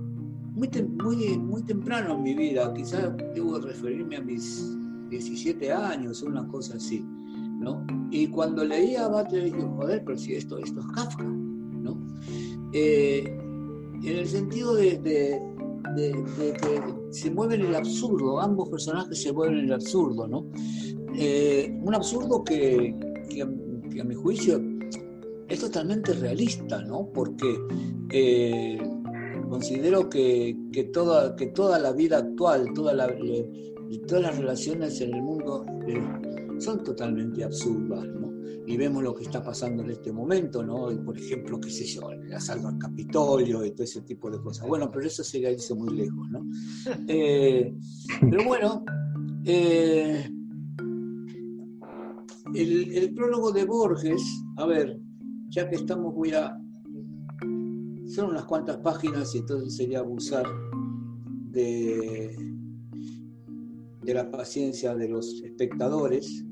[0.53, 0.69] Muy,
[1.03, 4.77] muy, muy temprano en mi vida, quizás debo referirme a mis
[5.09, 7.05] 17 años una cosa así,
[7.61, 7.87] ¿no?
[8.11, 11.97] Y cuando leía a Butterby dije, joder, pero si esto, esto es Kafka, ¿no?
[12.73, 13.25] Eh,
[14.03, 15.01] en el sentido de,
[15.95, 20.47] que se mueven en el absurdo, ambos personajes se mueven en el absurdo, ¿no?
[21.15, 22.95] Eh, un absurdo que,
[23.41, 24.61] a mi juicio
[25.49, 27.11] es totalmente realista, ¿no?
[27.13, 27.59] Porque
[28.11, 28.81] eh,
[29.49, 30.57] considero que,
[30.93, 32.95] toda, que toda la vida actual, toda
[34.07, 35.67] todas las relaciones en el mundo
[36.61, 38.31] son totalmente absurdas, ¿no?
[38.71, 40.89] y vemos lo que está pasando en este momento, ¿no?
[41.05, 44.69] Por ejemplo, qué sé yo, el asalto al Capitolio y todo ese tipo de cosas.
[44.69, 46.47] Bueno, pero eso se irse muy lejos, ¿no?
[47.09, 47.75] Eh,
[48.21, 48.85] pero bueno,
[49.45, 50.31] eh,
[52.55, 54.23] el, prólogo de Borges,
[54.57, 55.01] a ver,
[55.49, 56.57] ya que estamos, voy a...
[58.07, 60.45] Son unas cuantas páginas y entonces sería abusar
[61.51, 62.37] de,
[64.03, 66.45] de la paciencia de los espectadores,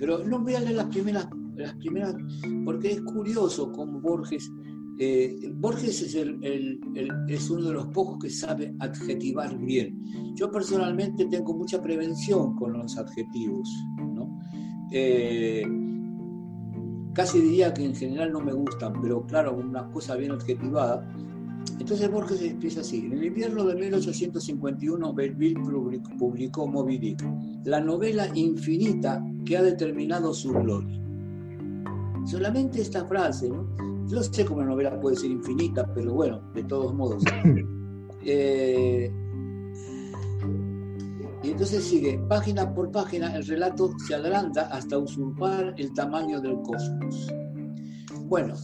[0.00, 2.16] pero no voy a leer las primeras, las primeras
[2.64, 4.50] porque es curioso cómo Borges,
[4.98, 6.80] eh, Borges es, el,
[7.28, 10.02] es uno de los pocos que sabe adjetivar bien.
[10.34, 14.40] Yo personalmente tengo mucha prevención con los adjetivos, ¿no?
[14.90, 15.62] Eh,
[17.12, 21.06] casi diría que en general no me gustan, pero claro, una cosa bien adjetivada.
[21.78, 23.06] Entonces Borges empieza así.
[23.06, 25.58] En el invierno de 1851, Belleville
[26.18, 27.24] publicó Moby Dick,
[27.64, 31.00] la novela infinita que ha determinado su gloria.
[32.26, 33.66] Solamente esta frase, ¿no?
[34.06, 37.22] Yo sé cómo una novela puede ser infinita, pero bueno, de todos modos.
[38.22, 39.10] Eh,
[41.42, 46.60] y entonces sigue, página por página, el relato se agranda hasta usurpar el tamaño del
[46.60, 47.32] cosmos.
[48.26, 48.54] Bueno,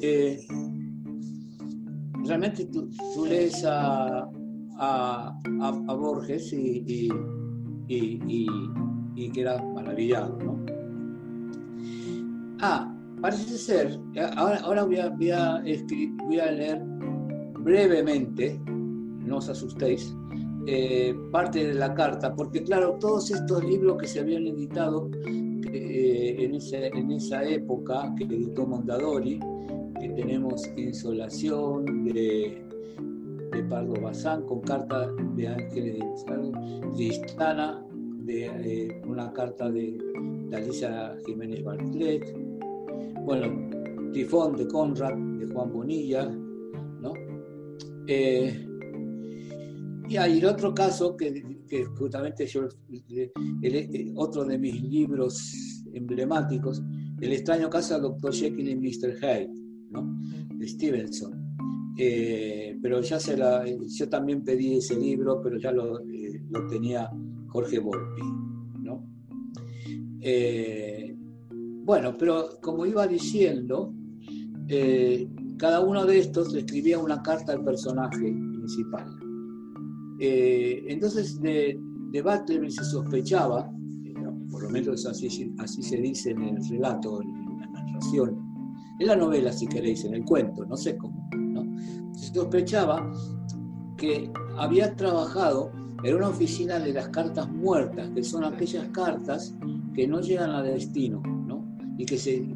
[0.00, 0.46] eh,
[2.24, 2.90] realmente tú,
[3.26, 4.28] lees a,
[4.78, 7.10] a, Borges y,
[7.88, 8.46] y,
[9.16, 10.58] y, quedas maravillado, ¿no?
[12.60, 13.98] Ah, parece ser,
[14.36, 16.82] ahora, ahora voy, a, voy, a a leer
[17.60, 20.14] brevemente, no os asustéis,
[20.66, 25.10] eh, parte de la carta, porque claro, todos estos libros que se habían editado
[25.72, 26.54] eh, en,
[26.98, 29.40] en, esa época que editó Mondadori,
[30.00, 32.62] que tenemos Insolación de,
[33.52, 36.04] de Pardo Bazán con carta de Ángeles
[36.94, 37.84] Tristana,
[38.24, 39.98] de eh, una carta de,
[40.52, 42.34] Alicia Jiménez Bartlett,
[43.24, 43.68] bueno,
[44.12, 47.12] Tifón de Conrad, de Juan Bonilla, ¿no?
[48.06, 48.66] Eh,
[50.08, 51.44] y hay otro caso que,
[51.98, 52.66] justamente yo,
[54.16, 56.82] otro de mis libros emblemáticos,
[57.20, 58.32] El extraño caso del Dr.
[58.32, 59.16] Jekyll y Mr.
[59.16, 59.50] Hyde,
[59.90, 61.48] de Stevenson.
[62.00, 67.10] Eh, pero ya se la, yo también pedí ese libro, pero ya lo, eh, tenía
[67.48, 68.22] Jorge Volpi.
[68.80, 69.04] ¿no?
[70.20, 71.16] Eh,
[71.84, 73.92] bueno, pero como iba diciendo,
[75.56, 79.08] cada uno de estos le escribía una carta al personaje principal.
[80.20, 81.80] entonces de,
[82.12, 83.72] de se sospechaba,
[84.50, 88.47] por lo menos así, así se dice en el relato, en la narración,
[88.98, 91.64] en la novela, si queréis, en el cuento, no sé cómo, ¿no?
[92.14, 93.10] Se sospechaba
[93.96, 95.70] que había trabajado
[96.02, 99.54] en una oficina de las cartas muertas, que son aquellas cartas
[99.94, 101.64] que no llegan a destino, ¿no?
[101.96, 102.46] Y que, se,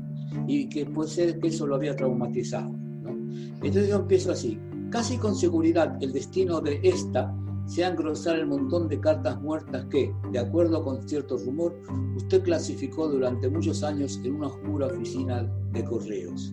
[0.47, 3.11] y que puede ser que eso lo había traumatizado, ¿no?
[3.11, 4.59] Entonces yo empiezo así,
[4.91, 7.35] casi con seguridad el destino de esta
[7.67, 11.75] sea engrosar el montón de cartas muertas que, de acuerdo con cierto rumor,
[12.17, 16.53] usted clasificó durante muchos años en una oscura oficina de correos.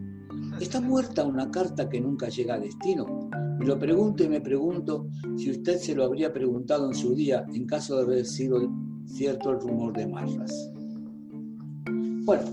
[0.59, 3.29] ¿Está muerta una carta que nunca llega a destino?
[3.59, 5.07] Me lo pregunto y me pregunto
[5.37, 8.69] si usted se lo habría preguntado en su día en caso de haber sido
[9.05, 10.71] cierto el rumor de Marras.
[12.25, 12.43] Bueno,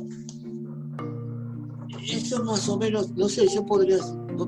[2.11, 3.99] eso más o menos, no sé, yo podría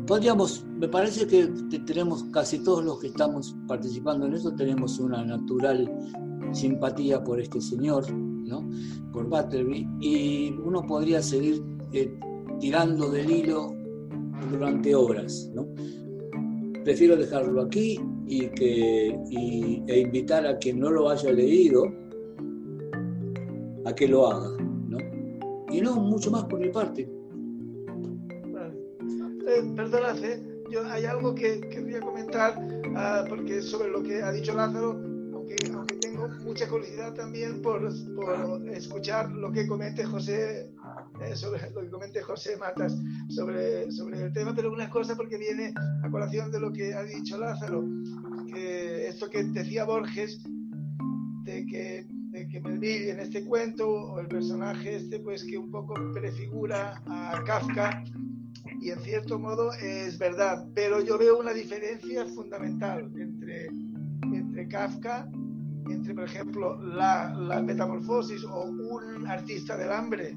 [0.07, 1.47] podríamos, me parece que
[1.87, 5.91] tenemos casi todos los que estamos participando en esto, tenemos una natural
[6.53, 8.69] simpatía por este señor, ¿no?
[9.13, 11.63] por Butterby, y uno podría seguir
[11.93, 12.13] eh,
[12.61, 13.75] tirando del hilo
[14.51, 15.51] durante horas.
[15.55, 15.67] ¿no?
[16.85, 19.09] Prefiero dejarlo aquí y, que,
[19.87, 21.85] e invitar a quien no lo haya leído
[23.85, 24.51] a que lo haga.
[24.89, 24.99] ¿no?
[25.71, 27.18] Y no mucho más por mi parte.
[29.49, 30.43] Eh, perdonad, ¿eh?
[30.71, 34.91] yo hay algo que querría comentar, uh, porque sobre lo que ha dicho Lázaro,
[35.33, 37.81] aunque, aunque tengo mucha curiosidad también por,
[38.15, 40.71] por escuchar lo que comente José,
[41.23, 42.95] eh, sobre lo que comente José Matas
[43.31, 45.73] sobre, sobre el tema, pero una cosa porque viene
[46.03, 47.83] a colación de lo que ha dicho Lázaro,
[48.53, 50.43] que esto que decía Borges,
[51.45, 55.71] de que de que Melville en este cuento, o el personaje este, pues que un
[55.71, 58.05] poco prefigura a Kafka,
[58.81, 63.67] y en cierto modo es verdad, pero yo veo una diferencia fundamental entre,
[64.23, 65.29] entre Kafka,
[65.89, 70.37] entre por ejemplo la, la metamorfosis o un artista del hambre,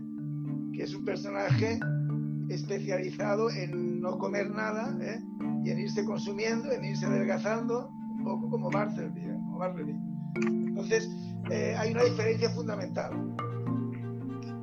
[0.73, 1.79] que es un personaje
[2.49, 5.19] especializado en no comer nada ¿eh?
[5.63, 9.21] y en irse consumiendo, en irse adelgazando, un poco como Bartleby.
[9.21, 9.37] ¿eh?
[10.67, 11.09] Entonces,
[11.49, 13.11] eh, hay una diferencia fundamental,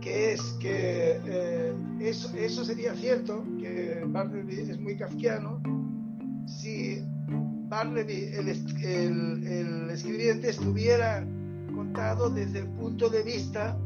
[0.00, 5.60] que es que eh, eso, eso sería cierto, que Bartleby es muy kafkiano,
[6.46, 7.02] si
[7.68, 11.26] Bartleby, el, el, el escribiente, estuviera
[11.74, 13.78] contado desde el punto de vista,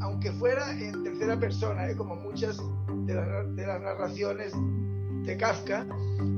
[0.00, 1.96] aunque fuera en tercera persona, ¿eh?
[1.96, 2.58] como muchas
[3.04, 4.52] de, de, las narraciones
[5.24, 5.86] de Kafka,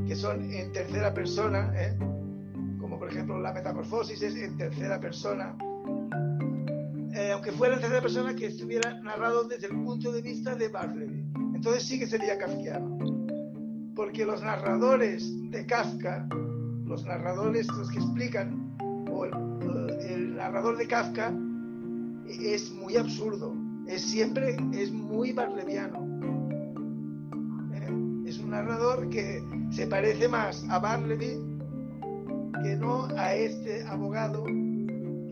[0.07, 1.97] que son en tercera persona, ¿eh?
[2.79, 5.57] como por ejemplo la metamorfosis es en tercera persona,
[7.18, 10.68] eh, aunque fuera en tercera persona, que estuviera narrado desde el punto de vista de
[10.68, 11.24] Bartleby.
[11.52, 12.96] Entonces sí que sería kafkiano.
[13.96, 16.28] Porque los narradores de Kafka,
[16.84, 18.76] los narradores, los que explican,
[19.10, 19.32] o el,
[20.00, 21.34] el narrador de Kafka,
[22.28, 23.52] es muy absurdo.
[23.88, 25.98] Es siempre, es muy barleviano.
[27.74, 28.28] ¿Eh?
[28.28, 29.42] Es un narrador que
[29.72, 31.40] se parece más a Barleby
[32.62, 34.44] que no a este abogado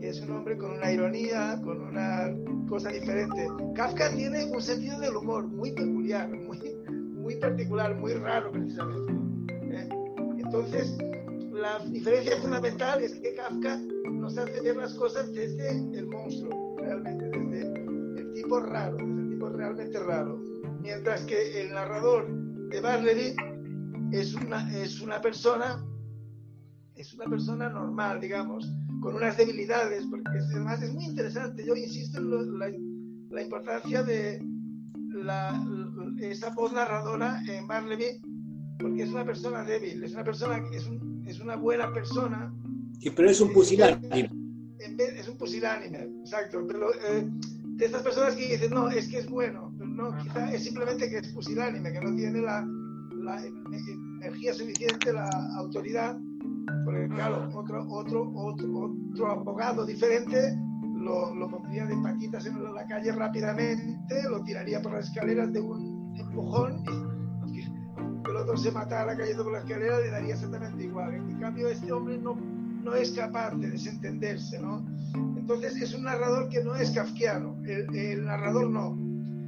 [0.07, 2.33] es un hombre con una ironía, con una
[2.69, 3.47] cosa diferente.
[3.75, 9.13] Kafka tiene un sentido del humor muy peculiar, muy, muy particular, muy raro precisamente.
[9.75, 9.89] ¿eh?
[10.37, 10.97] Entonces,
[11.51, 13.77] la diferencia fundamental es que Kafka
[14.11, 19.29] nos hace ver las cosas desde el monstruo, realmente, desde el tipo raro, desde el
[19.29, 20.39] tipo realmente raro.
[20.81, 22.29] Mientras que el narrador
[22.69, 23.35] de Barleby
[24.13, 25.85] es una, es una persona,
[26.95, 31.65] es una persona normal, digamos, con unas debilidades, porque además es muy interesante.
[31.65, 32.71] Yo insisto en la,
[33.29, 34.41] la, importancia de
[35.11, 35.63] la,
[36.19, 38.21] esa voz narradora en Barleby,
[38.79, 42.53] porque es una persona débil, es una persona que es, un, es una buena persona.
[42.99, 44.29] Sí, pero es un pusilánime.
[44.79, 46.65] Es un pusilánime, exacto.
[46.67, 47.27] Pero eh,
[47.77, 51.17] de estas personas que dicen, no, es que es bueno, no, quizá es simplemente que
[51.17, 52.67] es pusilánime, que no tiene la,
[53.15, 53.43] la
[54.21, 56.17] energía suficiente, la autoridad
[56.83, 62.85] porque claro, otro, otro, otro, otro abogado diferente lo, lo pondría de paquitas en la
[62.85, 66.83] calle rápidamente, lo tiraría por las escaleras de un empujón
[67.47, 71.13] y el otro se matara cayendo por la escalera le daría exactamente igual.
[71.13, 74.85] En cambio, este hombre no, no es capaz de desentenderse, ¿no?
[75.37, 78.97] Entonces es un narrador que no es kafkiano, el, el narrador no.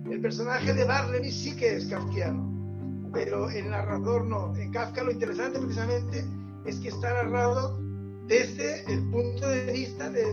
[0.09, 4.55] El personaje de Barleby sí que es kafkiano, pero el narrador no.
[4.55, 6.25] En Kafka lo interesante precisamente
[6.69, 7.79] es que está narrado
[8.27, 10.23] desde el punto de vista de,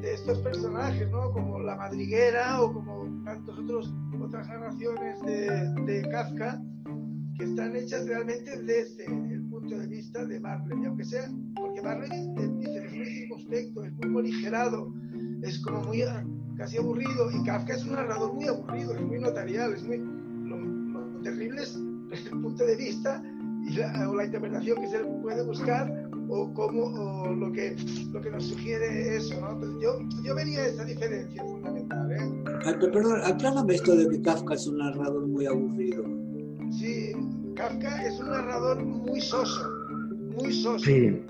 [0.00, 1.32] de estos personajes, ¿no?
[1.32, 6.62] Como la madriguera o como tantos otros otras narraciones de, de Kafka
[7.36, 12.10] que están hechas realmente desde el punto de vista de Marley, aunque sea, porque Marley
[12.60, 14.94] dice, es muy circunspecto, es muy morigerado,
[15.42, 16.24] es como muy ah,
[16.56, 20.58] casi aburrido, y Kafka es un narrador muy aburrido, es muy notarial, es muy, lo,
[20.58, 21.76] lo terrible es
[22.08, 23.20] desde el punto de vista
[23.72, 27.76] la, o la interpretación que se puede buscar o cómo o lo que
[28.12, 29.52] lo que nos sugiere eso ¿no?
[29.52, 32.44] Entonces yo, yo vería esa diferencia fundamental ¿eh?
[32.64, 36.04] Ay, perdón, aclárame esto de que Kafka es un narrador muy aburrido
[36.70, 37.12] sí
[37.56, 39.70] Kafka es un narrador muy soso
[40.36, 41.22] muy soso Sí.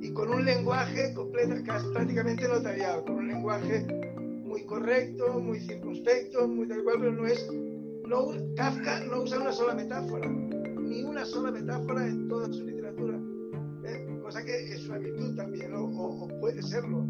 [0.00, 3.86] y con un lenguaje completo, casi prácticamente notarial, con un lenguaje
[4.44, 7.46] muy correcto, muy circunspecto, muy tal cual, pero no es.
[8.08, 10.28] No, Kafka no usa una sola metáfora,
[10.86, 13.18] ni una sola metáfora en toda su literatura,
[13.84, 14.18] ¿eh?
[14.22, 17.04] cosa que es una virtud también, o, o- o puede serlo.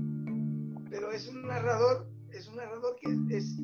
[0.91, 3.57] Pero es un narrador, es un narrador que es,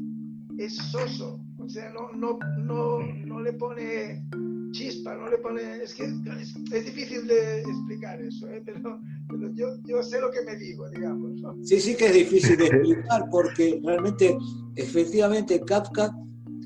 [0.59, 4.25] es soso, o sea, no, no, no, no le pone
[4.73, 5.83] chispa, no le pone.
[5.83, 8.63] Es que es, es difícil de explicar eso, ¿eh?
[8.65, 8.99] pero,
[9.29, 11.41] pero yo, yo sé lo que me digo, digamos.
[11.41, 11.55] ¿no?
[11.63, 14.37] Sí, sí que es difícil de explicar porque realmente,
[14.77, 16.15] efectivamente, Kafka,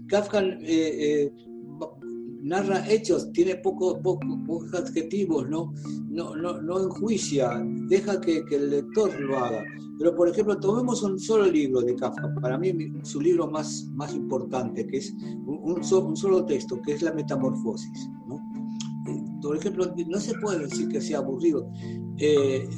[0.08, 1.32] Kafka eh, eh,
[2.46, 3.98] narra hechos, tiene pocos
[4.72, 5.72] adjetivos, ¿no?
[6.08, 7.50] No, no, no enjuicia,
[7.88, 9.64] deja que, el lector lo haga.
[9.98, 12.72] Pero, por ejemplo, tomemos un solo libro de Kafka, para mí
[13.02, 15.12] su libro más, más importante, que es
[15.46, 18.10] un, un solo texto, que es La Metamorfosis.
[18.28, 18.36] ¿no?
[19.08, 21.68] Eh, por ejemplo, no se puede decir que sea aburrido.
[22.18, 22.68] Eh,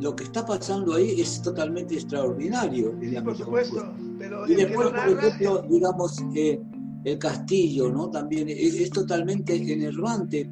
[0.00, 2.94] lo que está pasando ahí es totalmente extraordinario.
[3.24, 3.94] por supuesto.
[4.48, 6.60] y después, por ejemplo, digamos, eh,
[7.04, 8.10] el castillo, ¿no?
[8.10, 10.50] También es, totalmente enervante.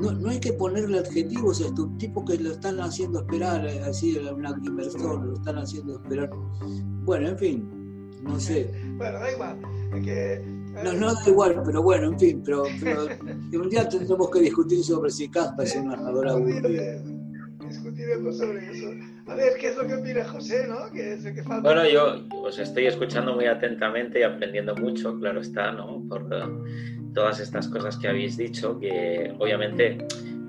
[0.00, 3.66] No, no, hay que ponerle adjetivos a esto, un tipo que lo están haciendo esperar,
[3.66, 6.30] eh, así, un inversor, lo están haciendo esperar.
[7.04, 8.70] Bueno, en fin, no sé.
[8.96, 9.58] Bueno, da igual.
[10.04, 10.44] Que,
[10.84, 12.64] no, no da igual, pero bueno, en fin, pero,
[13.52, 17.17] un día tendremos que discutir sobre si Caspa es un narrador aburrido.
[18.08, 18.90] Discutiremos sobre eso.
[19.26, 20.90] A ver, ¿qué es lo que opina José, no?
[20.92, 21.60] ¿Qué es que falta?
[21.60, 26.02] Bueno, yo os estoy escuchando muy atentamente y aprendiendo mucho, claro está, ¿no?
[26.08, 26.44] Por eh,
[27.14, 29.98] todas estas cosas que habéis dicho, que obviamente,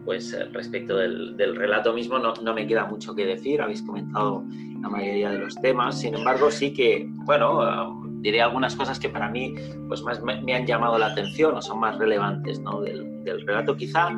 [0.06, 4.46] pues respecto del, del relato mismo no, no, me queda mucho que decir, habéis comentado
[4.82, 9.10] la mayoría de los temas, sin embargo sí que, bueno, eh, diré algunas cosas que
[9.10, 9.56] para mí
[9.88, 12.82] pues más me, han llamado la atención o son más relevantes ¿no?
[12.82, 13.76] del, del relato.
[13.76, 14.10] Quizá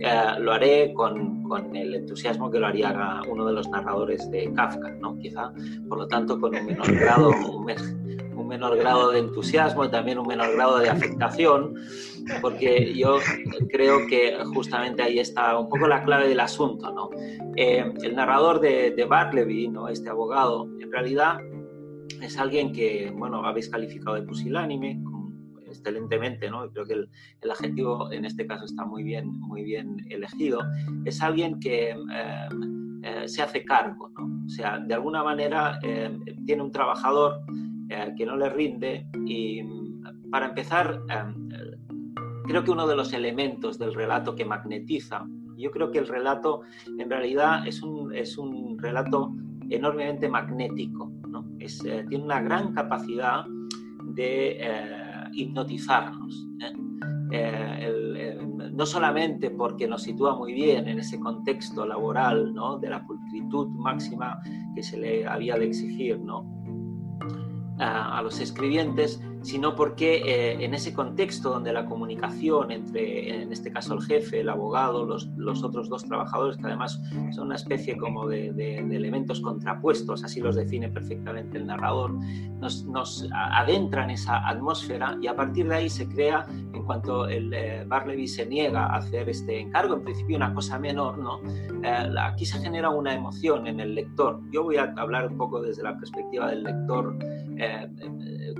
[0.00, 4.52] eh, lo haré con, con, el entusiasmo que lo haría uno de los narradores de
[4.54, 5.18] Kafka, ¿no?
[5.18, 5.52] quizá,
[5.88, 7.66] por lo tanto, con un menor grado, un,
[8.48, 11.74] menor grado de entusiasmo y también un menor grado de afectación,
[12.40, 13.18] porque yo
[13.68, 16.90] creo que justamente ahí está un poco la clave del asunto.
[16.90, 17.10] ¿no?
[17.56, 19.88] Eh, el narrador de, de Bartleby, ¿no?
[19.88, 21.38] este abogado, en realidad
[22.22, 25.00] es alguien que, bueno, habéis calificado de pusilánime,
[25.80, 26.70] excelentemente, ¿no?
[26.70, 27.10] Creo que el,
[27.40, 30.60] el, adjetivo en este caso está muy bien, muy bien elegido.
[31.04, 32.48] Es alguien que eh,
[33.02, 34.44] eh, se hace cargo, ¿no?
[34.46, 37.40] O sea, de alguna manera eh, tiene un trabajador
[38.16, 39.64] que no le rinde y
[40.30, 41.00] para empezar,
[42.44, 45.26] creo que uno de los elementos del relato que magnetiza,
[45.56, 46.60] yo creo que el relato
[46.98, 49.34] en realidad es un, es un relato
[49.70, 51.44] enormemente magnético, ¿no?
[51.58, 53.44] Es, tiene una gran capacidad
[54.04, 54.99] de
[55.32, 56.46] hipnotizarnos.
[56.60, 56.72] ¿eh?
[57.32, 58.38] Eh,
[58.72, 62.78] no solamente porque nos sitúa muy bien en ese contexto laboral ¿no?
[62.78, 64.40] de la pulcritud máxima
[64.74, 66.46] que se le había de exigir ¿no?
[67.78, 73.72] a los escribientes, sino porque eh, en ese contexto donde la comunicación entre, en este
[73.72, 77.00] caso el jefe, el abogado, los, los otros dos trabajadores, que además
[77.32, 82.12] son una especie como de, elementos contrapuestos, así los define perfectamente el narrador,
[82.58, 87.26] nos, nos adentra en esa atmósfera y a partir de ahí se crea, en cuanto
[87.26, 91.40] el eh, Barleby se niega a hacer este encargo, en principio una cosa menor, ¿no?
[91.82, 94.40] Eh, aquí se genera una emoción en el lector.
[94.50, 97.16] Yo voy a hablar un poco desde la perspectiva del lector,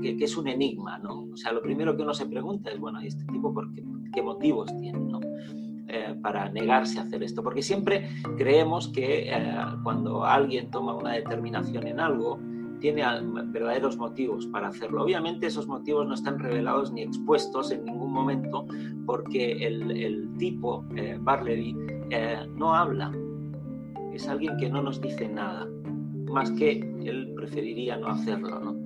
[0.03, 3.03] que, que es un enigma O sea, lo primero que uno se pregunta es, bueno,
[3.03, 5.01] ¿y este tipo por qué, motivos tiene.
[5.93, 7.43] Eh, para negarse a hacer esto?
[7.43, 12.39] Porque siempre creemos que eh, cuando alguien toma una determinación en algo,
[12.79, 13.03] tiene
[13.47, 15.03] verdaderos motivos para hacerlo.
[15.03, 18.67] Obviamente esos motivos no están revelados ni expuestos en ningún momento
[19.05, 21.77] porque el, tipo, eh, Barleby,
[22.57, 23.13] no habla.
[24.13, 25.69] Es alguien que no nos dice nada,
[26.31, 28.80] más que él preferiría no hacerlo.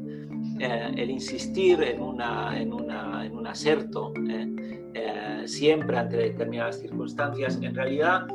[0.61, 4.47] Eh, el insistir en, una, en, una, en un aserto eh,
[4.95, 8.27] eh, siempre ante determinadas circunstancias, en realidad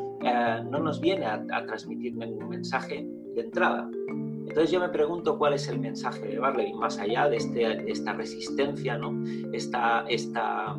[0.69, 3.89] no nos viene a, transmitir ningún mensaje de entrada.
[4.09, 8.11] Entonces yo me pregunto cuál es el mensaje de Barley, más allá de, este, esta
[8.11, 9.23] resistencia, ¿no?
[9.53, 10.77] esta, esta,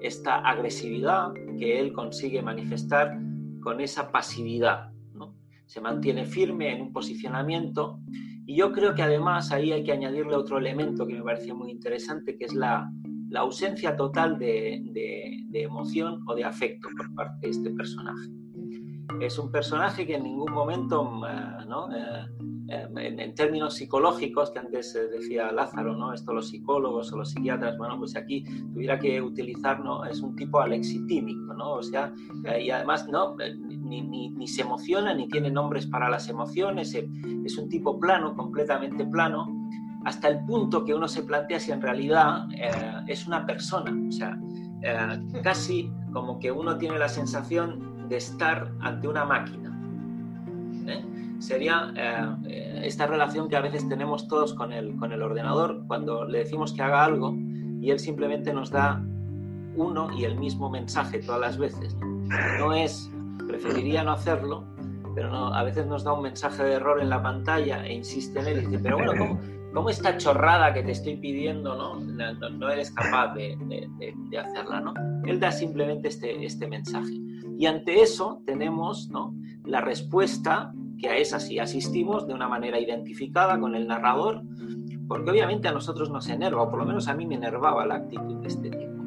[0.00, 3.20] esta agresividad que él consigue manifestar
[3.62, 4.92] con esa pasividad.
[5.12, 5.34] ¿no?
[5.66, 7.98] Se mantiene firme en un posicionamiento
[8.50, 11.70] y yo creo que además ahí hay que añadirle otro elemento que me parece muy
[11.70, 12.90] interesante, que es la,
[13.28, 18.28] la ausencia total de, de, emoción o de afecto por parte de este personaje.
[19.20, 21.90] Es un personaje que en ningún momento, eh, ¿no?
[22.70, 26.12] Eh, eh, en, términos psicológicos, que antes decía Lázaro, ¿no?
[26.12, 30.04] Esto los psicólogos o los psiquiatras, bueno, pues aquí tuviera que utilizar, ¿no?
[30.04, 31.72] Es un tipo alexitímico, ¿no?
[31.74, 32.12] O sea,
[32.60, 33.36] y además, ¿no?
[33.98, 37.08] ni, se emociona, ni tiene nombres para las emociones, eh,
[37.44, 39.46] es un tipo plano, completamente plano,
[40.04, 42.70] hasta el punto que uno se plantea si en realidad eh,
[43.06, 44.38] es una persona, o sea,
[44.82, 49.69] eh, casi como que uno tiene la sensación de estar ante una máquina.
[51.40, 51.92] Sería
[52.82, 56.72] esta relación que a veces tenemos todos con el, con el ordenador cuando le decimos
[56.72, 57.34] que haga algo
[57.80, 59.02] y él simplemente nos da
[59.76, 61.96] uno y el mismo mensaje todas las veces.
[62.58, 63.10] No es
[63.50, 64.64] preferiría no hacerlo,
[65.14, 68.38] pero no, a veces nos da un mensaje de error en la pantalla e insiste
[68.38, 69.40] en él y dice, pero bueno,
[69.74, 73.56] ¿cómo esta chorrada que te estoy pidiendo, no, no, eres capaz de,
[73.98, 74.80] de, hacerla?
[74.80, 74.94] ¿no?
[75.24, 77.12] Él da simplemente este, este mensaje.
[77.58, 79.34] Y ante eso tenemos ¿no?
[79.64, 84.42] la respuesta que a esa sí asistimos de una manera identificada con el narrador,
[85.08, 87.96] porque obviamente a nosotros nos enerva, o por lo menos a mí me enervaba la
[87.96, 89.02] actitud de este tipo.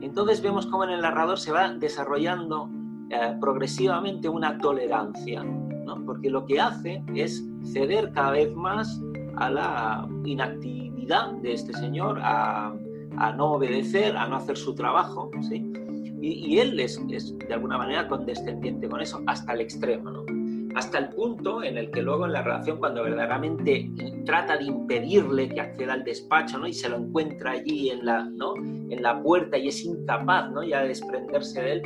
[0.00, 2.70] Entonces vemos cómo en el narrador se va desarrollando
[3.10, 6.04] eh, progresivamente una tolerancia, ¿no?
[6.04, 9.00] porque lo que hace es ceder cada vez más
[9.36, 12.74] a la inactividad de este señor, a,
[13.18, 15.72] a no obedecer, a no hacer su trabajo, ¿sí?
[16.20, 20.35] y, él es, es, de alguna manera condescendiente con eso, hasta el extremo, ¿no?
[20.76, 23.90] Hasta el punto en el que luego en la relación, cuando verdaderamente
[24.26, 26.66] trata de impedirle que acceda al despacho, ¿no?
[26.66, 28.54] Y se lo encuentra allí en la, ¿no?
[28.56, 30.62] en la puerta y es incapaz, ¿no?
[30.62, 31.82] Ya de desprenderse de él,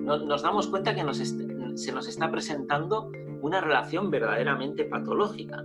[0.00, 5.62] nos damos cuenta que nos se nos está presentando una relación verdaderamente patológica.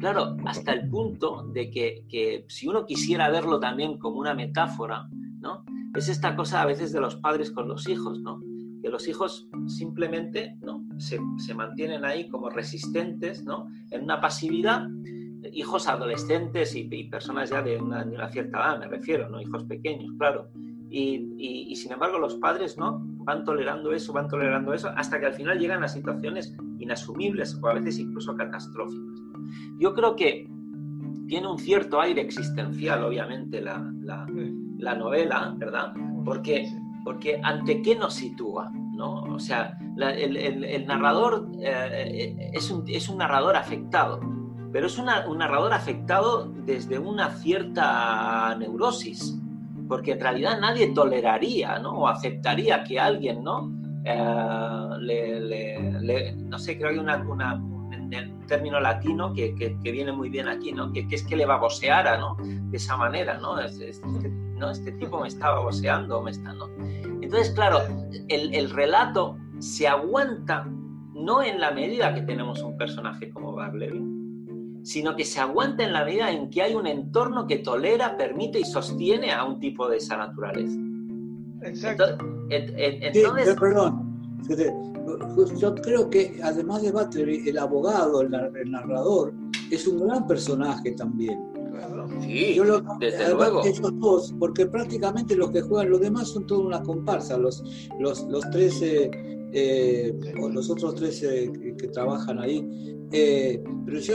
[0.00, 5.08] Claro, hasta el punto de que, que, si uno quisiera verlo también como una metáfora,
[5.38, 5.64] ¿no?
[5.94, 8.42] Es esta cosa a veces de los padres con los hijos, ¿no?
[8.84, 10.84] Que los hijos simplemente, ¿no?
[10.98, 13.66] Se, se mantienen ahí como resistentes, ¿no?
[13.90, 14.86] En una pasividad,
[15.52, 19.40] hijos adolescentes y, personas ya de una, de una, cierta edad, me refiero, ¿no?
[19.40, 20.50] Hijos pequeños, claro.
[20.90, 23.02] Y, y, y sin embargo los padres, ¿no?
[23.24, 27.68] van tolerando eso, van tolerando eso, hasta que al final llegan a situaciones inasumibles o
[27.68, 29.20] a veces incluso catastróficas.
[29.78, 30.48] Yo creo que
[31.26, 35.94] tiene un cierto aire existencial, obviamente, la, la, novela, ¿verdad?
[36.24, 36.66] Porque,
[37.04, 39.22] porque ante qué nos sitúa, ¿no?
[39.24, 44.20] O sea, el, el, narrador eh, es, un, es, un, narrador afectado,
[44.72, 45.06] pero es un
[45.38, 49.38] narrador afectado desde una cierta neurosis,
[49.86, 51.90] porque en realidad nadie toleraría ¿no?
[51.90, 53.70] o aceptaría que alguien, ¿no?
[54.04, 60.48] Eh, le, no sé, creo que una, un término latino que, que, viene muy bien
[60.48, 60.90] aquí, ¿no?
[60.92, 62.36] Que, que, es que le baboseara, ¿no?
[62.42, 63.58] De esa manera, ¿no?
[63.58, 63.92] Este,
[64.64, 64.70] ¿no?
[64.72, 66.68] este tipo me está baboseando, me está, ¿no?
[67.22, 67.80] Entonces, claro,
[68.28, 70.66] el, el, relato se aguanta
[71.14, 74.02] no en la medida que tenemos un personaje como Barleby,
[74.82, 78.60] sino que se aguanta en la medida en que hay un entorno que tolera, permite
[78.60, 80.78] y sostiene a un tipo de esa naturaleza.
[81.62, 82.18] Exacto.
[82.50, 84.04] Entonces, perdón,
[85.58, 88.30] yo creo que además de Butler, el abogado, el,
[88.70, 89.32] narrador,
[89.70, 91.40] es un gran personaje también.
[92.20, 92.60] Sí,
[93.00, 93.62] desde luego.
[93.92, 97.62] dos, porque prácticamente los que juegan los demás son toda una comparsa, los,
[97.98, 99.10] los, los 13,
[99.52, 100.14] eh,
[100.50, 104.14] los otros 13 que trabajan ahí eh, pero yo,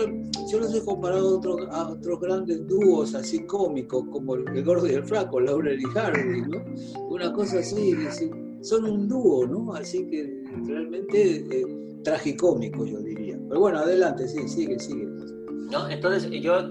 [0.52, 4.88] yo los he comparado a, otros a otros grandes dúos así cómicos, como el, gordo
[4.88, 6.62] y el flaco, Laura y Hardy, ¿no?
[7.10, 7.95] Una cosa así,
[8.62, 9.74] son un dúo, ¿no?
[9.74, 11.66] Así que realmente eh,
[12.04, 13.39] tragicómico, yo diría.
[13.47, 15.08] Pero bueno, adelante, sí, sigue, sigue.
[15.72, 15.88] ¿No?
[15.89, 16.70] Entonces yo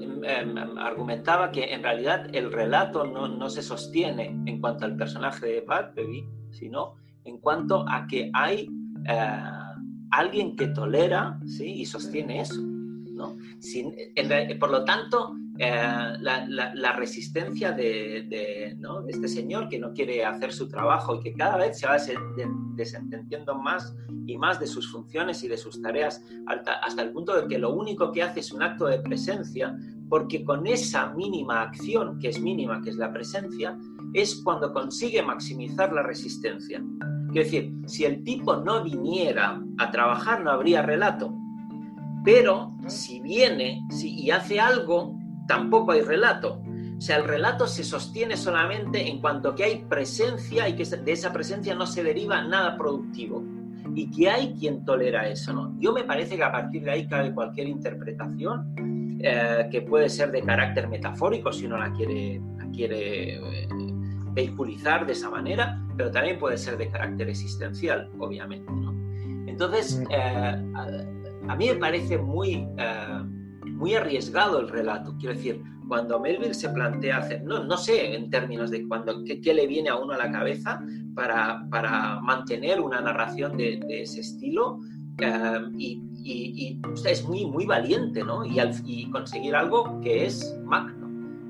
[0.78, 5.60] argumentaba que en realidad el relato no, no, se sostiene en cuanto al personaje de
[5.60, 6.94] Baby, sino
[7.24, 8.68] en cuanto a que hay
[9.06, 9.42] eh,
[10.10, 11.80] alguien que tolera ¿sí?
[11.80, 12.60] y sostiene eso.
[12.62, 13.36] ¿no?
[13.58, 13.94] Sin,
[14.58, 19.02] por lo tanto, eh, la, resistencia de, ¿no?
[19.02, 21.96] de, este señor que no quiere hacer su trabajo y que cada vez se va
[22.74, 23.94] desentendiendo más
[24.26, 27.58] y más de sus funciones y de sus tareas, hasta, hasta el punto de que
[27.58, 29.76] lo único que hace es un acto de presencia,
[30.08, 33.76] porque con esa mínima acción, que es mínima, que es la presencia,
[34.14, 36.82] es cuando consigue maximizar la resistencia.
[37.32, 41.34] Quiero decir, si el tipo no viniera a trabajar no habría relato.
[42.24, 45.17] Pero si viene si, y hace algo,
[45.48, 46.62] tampoco hay relato.
[46.96, 51.12] O sea, el relato se sostiene solamente en cuanto que hay presencia y que de
[51.12, 53.42] esa presencia no se deriva nada productivo.
[53.94, 55.74] Y que hay quien tolera eso, ¿no?
[55.80, 60.30] Yo me parece que a partir de ahí cabe cualquier interpretación eh, que puede ser
[60.30, 63.68] de carácter metafórico si uno la quiere, la quiere eh,
[64.32, 68.70] vehiculizar de esa manera, pero también puede ser de carácter existencial, obviamente.
[68.70, 68.92] ¿no?
[69.48, 70.12] Entonces, mm.
[70.12, 70.72] eh,
[71.48, 72.66] a, mí me parece muy,
[73.78, 75.14] muy arriesgado el relato.
[75.18, 79.54] Quiero decir, cuando Melville se plantea hacer, no, no sé en términos de cuando, qué,
[79.54, 80.80] le viene a uno a la cabeza
[81.14, 84.80] para, para mantener una narración de, ese estilo,
[85.20, 88.44] eh, y, y, es muy, muy valiente, ¿no?
[88.44, 90.54] Y, conseguir algo que es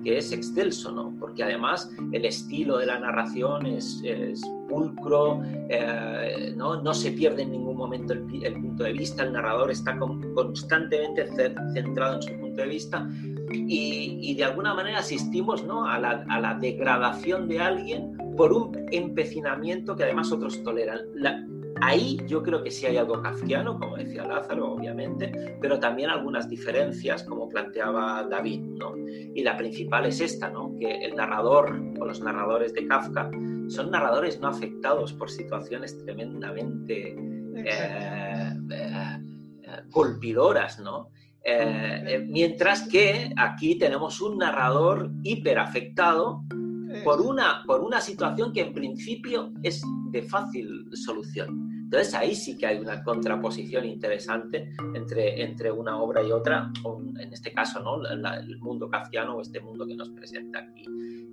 [0.03, 1.15] que es excelso, ¿no?
[1.19, 4.03] Porque además el estilo de la narración es,
[4.69, 5.41] pulcro,
[5.71, 6.83] eh, ¿no?
[6.83, 8.21] no se pierde en ningún momento el,
[8.53, 9.99] punto de vista, el narrador está
[10.35, 11.27] constantemente
[11.73, 13.09] centrado en su punto de vista
[13.51, 15.87] y, de alguna manera asistimos ¿no?
[15.87, 21.01] a, la, a, la, degradación de alguien por un empecinamiento que además otros toleran.
[21.83, 26.49] Ahí yo creo que sí hay algo kafkiano, como decía Lázaro, obviamente, pero también algunas
[26.49, 28.95] diferencias, como planteaba David, ¿no?
[28.97, 30.75] Y la principal es esta, ¿no?
[30.79, 33.31] Que el narrador o los narradores de Kafka
[33.69, 37.17] son narradores no afectados por situaciones tremendamente
[37.57, 39.19] eh, eh,
[39.91, 41.11] golpidoras, ¿no?
[41.45, 46.43] Eh, mientras que aquí tenemos un narrador hiperafectado
[47.05, 51.68] por una, por una situación que en principio es de fácil solución.
[51.89, 56.71] Entonces ahí sí que hay una contraposición interesante entre, entre una obra y otra,
[57.19, 58.07] en este caso ¿no?
[58.07, 60.85] el mundo kafkiano o este mundo que nos presenta aquí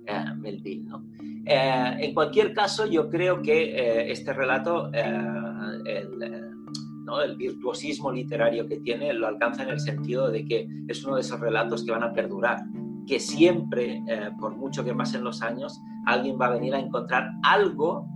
[0.06, 0.84] eh, Melville.
[0.84, 1.04] ¿no?
[1.44, 6.08] Eh, en cualquier caso, yo creo que eh, este relato, el,
[7.04, 7.20] ¿no?
[7.20, 11.20] el virtuosismo literario que tiene, lo alcanza en el sentido de que es uno de
[11.20, 12.64] esos relatos que van a perdurar
[13.06, 14.02] que siempre,
[14.40, 18.08] por mucho que pasen los años, alguien va a venir a encontrar algo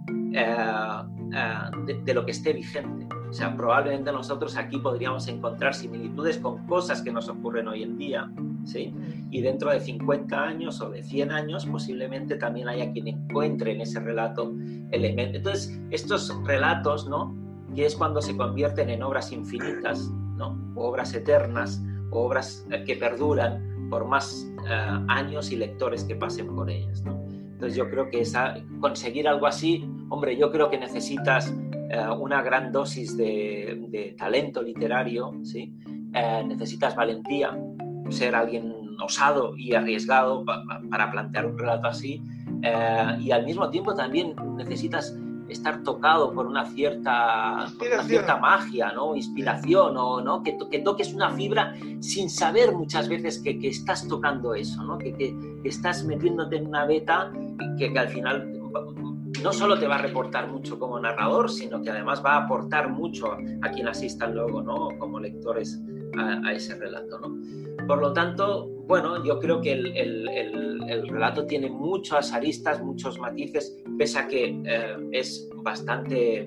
[1.87, 3.07] de, lo que esté vigente.
[3.29, 7.97] O sea, probablemente nosotros aquí podríamos encontrar similitudes con cosas que nos ocurren hoy en
[7.97, 8.31] día,
[8.65, 8.93] ¿sí?
[9.31, 13.83] Y dentro de 50 años o de 100 años posiblemente también haya quien encuentre en
[13.83, 14.53] ese relato
[14.91, 15.37] elementos.
[15.37, 17.37] Entonces, estos relatos, ¿no?
[17.75, 20.59] Que es cuando se convierten en obras infinitas, ¿no?
[20.75, 26.71] obras eternas, obras eh, que perduran por más eh, años y lectores que pasen por
[26.71, 27.21] ellas, ¿no?
[27.61, 31.55] Entonces yo creo que esa, conseguir algo así, hombre, yo creo que necesitas
[31.91, 35.71] eh, una gran dosis de, talento literario, ¿sí?
[36.15, 37.55] Eh, necesitas valentía,
[38.09, 42.23] ser alguien osado y arriesgado para plantear un relato así,
[42.63, 45.15] eh, y al mismo tiempo también necesitas
[45.51, 47.67] estar tocado por una cierta,
[48.07, 49.15] cierta magia, ¿no?
[49.17, 50.43] Inspiración, o, ¿no?
[50.43, 54.99] Que, que, toques una fibra sin saber muchas veces que, que estás tocando eso, ¿no?
[54.99, 55.35] Que, que,
[55.65, 57.33] estás metiéndote en una beta
[57.79, 58.53] que, al final
[59.43, 62.91] no solo te va a reportar mucho como narrador, sino que además va a aportar
[62.91, 63.33] mucho
[63.63, 64.89] a quien asistan luego, ¿no?
[64.99, 65.81] Como lectores
[66.19, 67.87] a, ese relato, ¿no?
[67.87, 70.29] Por lo tanto, bueno, yo creo que el, el,
[70.89, 76.47] el, relato tiene muchas aristas, muchos matices, pese a que eh, es bastante,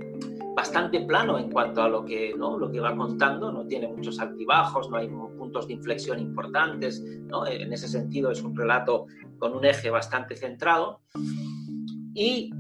[0.56, 2.58] bastante plano en cuanto a lo que, ¿no?
[2.58, 7.48] lo que va contando, no tiene muchos altibajos, no hay puntos de inflexión importantes, ¿no?
[7.48, 9.08] en ese sentido es un relato
[9.40, 11.02] con un eje bastante centrado.
[12.14, 12.52] Y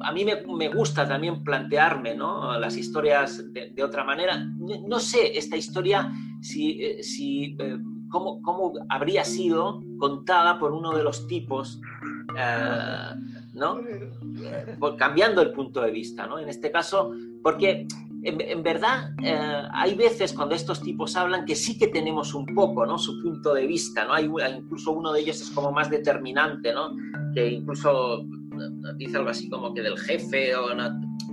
[0.00, 2.58] a mí me, gusta también plantearme ¿no?
[2.58, 4.36] las historias de, otra manera.
[4.36, 7.78] No, sé esta historia si, eh, si eh,
[8.10, 11.80] cómo, cómo, habría sido contada por uno de los tipos,
[12.36, 13.14] eh,
[13.54, 13.80] ¿no?
[14.96, 16.26] cambiando el punto de vista.
[16.26, 16.38] ¿no?
[16.38, 17.12] En este caso,
[17.42, 17.86] porque
[18.22, 19.14] en, verdad
[19.72, 22.98] hay veces cuando estos tipos hablan que sí que tenemos un poco ¿no?
[22.98, 24.04] su punto de vista.
[24.04, 24.12] ¿no?
[24.12, 26.94] Hay, incluso uno de ellos es como más determinante, ¿no?
[27.34, 28.26] que incluso
[28.96, 30.68] dice algo así como que del jefe, o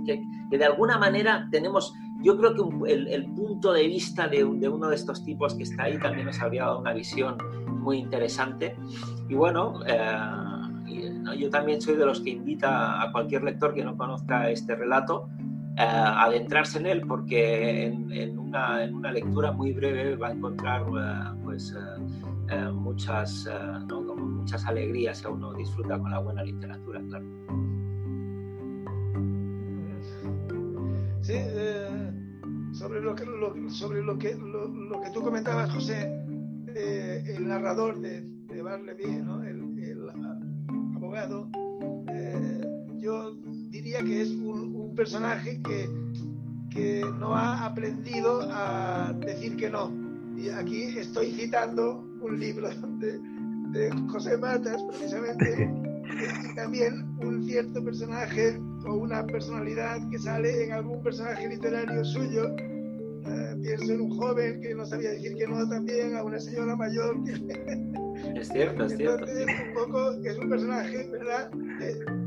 [0.04, 4.94] que, de alguna manera tenemos, yo creo que el, punto de vista de, uno de
[4.94, 7.36] estos tipos que está ahí también nos habría dado una visión
[7.68, 8.76] muy interesante.
[9.28, 13.96] Y bueno, eh, yo también soy de los que invita a cualquier lector que no
[13.96, 15.28] conozca este relato
[15.76, 20.32] eh, a adentrarse en él porque en, una, en, una, lectura muy breve va a
[20.32, 20.84] encontrar
[22.50, 23.48] eh, muchas,
[23.88, 24.00] ¿no?
[24.16, 27.26] muchas alegrías si uno disfruta con la buena literatura, claro.
[31.28, 32.10] Sí, eh,
[32.72, 33.26] sobre, lo que,
[33.68, 36.10] sobre lo que, lo, que tú comentabas, José,
[36.74, 39.42] eh, el narrador de, de Barleby, ¿no?
[39.42, 40.08] el, el,
[40.96, 41.50] abogado,
[42.08, 42.62] eh,
[42.96, 43.34] yo
[43.68, 45.90] diría que es un, un personaje que,
[46.70, 49.92] que no ha aprendido a decir que no.
[50.34, 53.18] Y aquí estoy citando un libro de,
[53.72, 55.70] de José Matas, precisamente,
[56.50, 62.54] y también un cierto personaje o una personalidad que sale en algún personaje literario suyo.
[63.26, 66.76] Eh, pienso en un joven que no sabía decir que no también, a una señora
[66.76, 67.32] mayor que...
[68.34, 69.26] Es cierto, es cierto.
[69.26, 71.50] un poco, es un personaje, ¿verdad?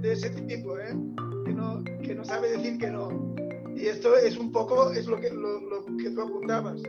[0.01, 0.95] De, ese tipo, ¿eh?
[1.45, 3.35] Que no, que no sabe decir que no.
[3.75, 6.81] Y esto es un poco, es lo que, lo, lo que tú apuntabas.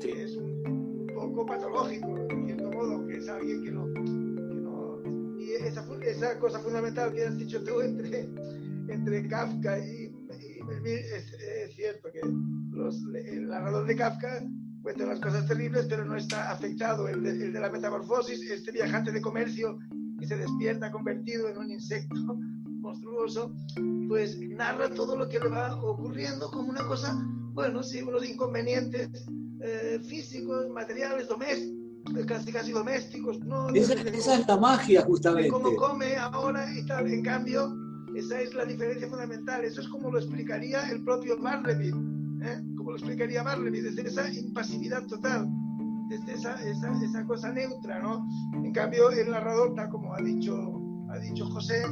[0.00, 0.10] Sí.
[0.10, 2.16] Es un poco patológico,
[3.40, 3.86] modo, que es alguien que no,
[5.66, 8.28] esa, esa, cosa fundamental que has dicho tú entre,
[8.88, 10.12] entre Kafka y,
[10.84, 12.20] es, cierto que
[12.70, 14.42] los, el narrador de Kafka
[14.82, 17.08] cuenta las cosas terribles, pero no está afectado.
[17.08, 19.78] El de, el de la metamorfosis, este viajante de comercio
[20.18, 22.14] que se despierta convertido en un insecto
[22.80, 23.54] monstruoso,
[24.08, 27.14] pues narra todo lo que le va ocurriendo como una cosa,
[27.52, 29.26] bueno, sí, unos inconvenientes
[29.60, 31.79] eh, físicos, materiales, domésticos
[32.26, 33.40] casi casi domésticos.
[33.40, 33.68] ¿no?
[33.70, 35.50] Esa, es la magia, justamente.
[35.50, 37.10] Cómo come ahora y tal.
[37.10, 37.74] En cambio,
[38.14, 39.64] Esa es la diferencia fundamental.
[39.64, 41.88] Eso es como lo explicaría el propio Barleby,
[42.42, 42.60] ¿eh?
[42.76, 45.48] como lo explicaría Barleby, desde esa impasividad total,
[46.08, 48.26] desde esa, esa, esa, cosa neutra, ¿no?
[48.54, 51.82] En cambio, el narrador, tal como ha dicho, ha dicho José,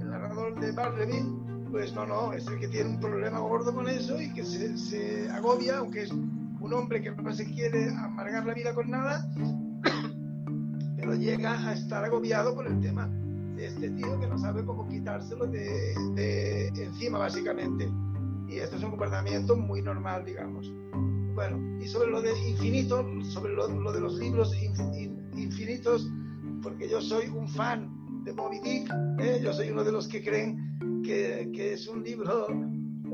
[0.00, 1.24] el narrador de Barleby,
[1.70, 4.76] pues no, no, es el que tiene un problema gordo con eso y que se,
[4.76, 6.12] se agobia, aunque es
[6.62, 9.28] un hombre que no se quiere amargar la vida con nada,
[10.96, 13.08] pero llega a estar agobiado por el tema
[13.56, 17.90] de este tío que no sabe cómo quitárselo de, de encima, básicamente.
[18.48, 20.72] Y esto es un comportamiento muy normal, digamos.
[21.34, 24.54] Bueno, y sobre lo de infinito, sobre lo, lo de los libros
[25.34, 26.08] infinitos,
[26.62, 27.90] porque yo soy un fan
[28.24, 29.40] de Moby Dick, ¿eh?
[29.42, 32.46] yo soy uno de los que creen que, que es un libro,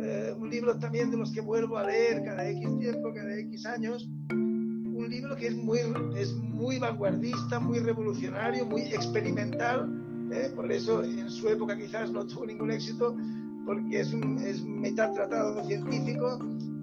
[0.01, 3.67] eh, un libro también de los que vuelvo a leer cada X tiempo, cada X
[3.67, 5.81] años, un libro que es muy,
[6.17, 9.89] es muy vanguardista, muy revolucionario, muy experimental.
[10.33, 10.51] ¿eh?
[10.55, 13.17] Por eso en su época quizás no tuvo ningún éxito,
[13.65, 16.39] porque es un es mitad tratado científico.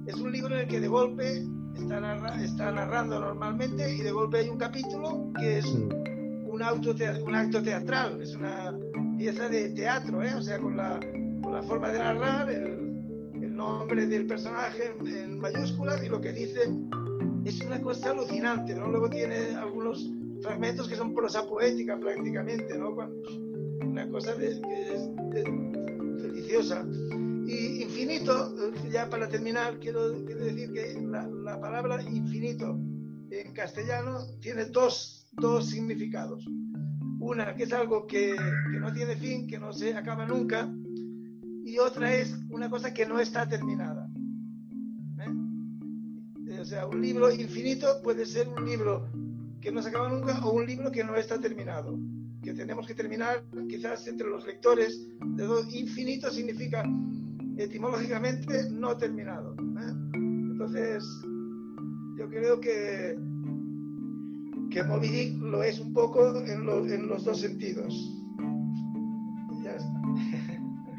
[0.06, 1.46] Es un libro en el que de golpe
[1.76, 6.96] está, está narrando normalmente y de golpe hay un capítulo que es un, auto
[7.26, 8.74] un acto teatral, es una
[9.18, 10.34] pieza de teatro, ¿eh?
[10.36, 11.00] o sea, con la,
[11.42, 12.85] con la forma de narrar, el,
[13.56, 16.60] el nombre del personaje en, mayúsculas y lo que dice
[17.46, 18.90] es una cosa alucinante, ¿no?
[18.90, 22.98] Luego tiene algunos fragmentos que son prosa poética prácticamente, ¿no?
[23.80, 25.10] una cosa de, que es
[26.22, 26.86] deliciosa.
[27.48, 28.54] Y infinito,
[28.92, 32.78] ya para terminar, quiero, quiero decir que la, la, palabra infinito
[33.30, 36.46] en castellano tiene dos, dos significados.
[37.22, 38.36] Una, que es algo que,
[38.72, 40.70] que no tiene fin, que no se acaba nunca,
[41.76, 44.10] y otra es una cosa que no está terminada.
[46.58, 49.10] O sea, un libro infinito puede ser un libro
[49.60, 52.00] que no se acaba nunca o un libro que no está terminado.
[52.42, 55.06] Que tenemos que terminar quizás entre los lectores.
[55.36, 55.46] De
[55.78, 56.84] infinito significa
[57.58, 59.54] etimológicamente no terminado.
[59.54, 59.94] ¿eh?
[60.14, 61.04] Entonces,
[62.18, 63.18] yo creo que,
[64.72, 67.94] que Moby Dick lo es un poco en, lo, en los dos sentidos.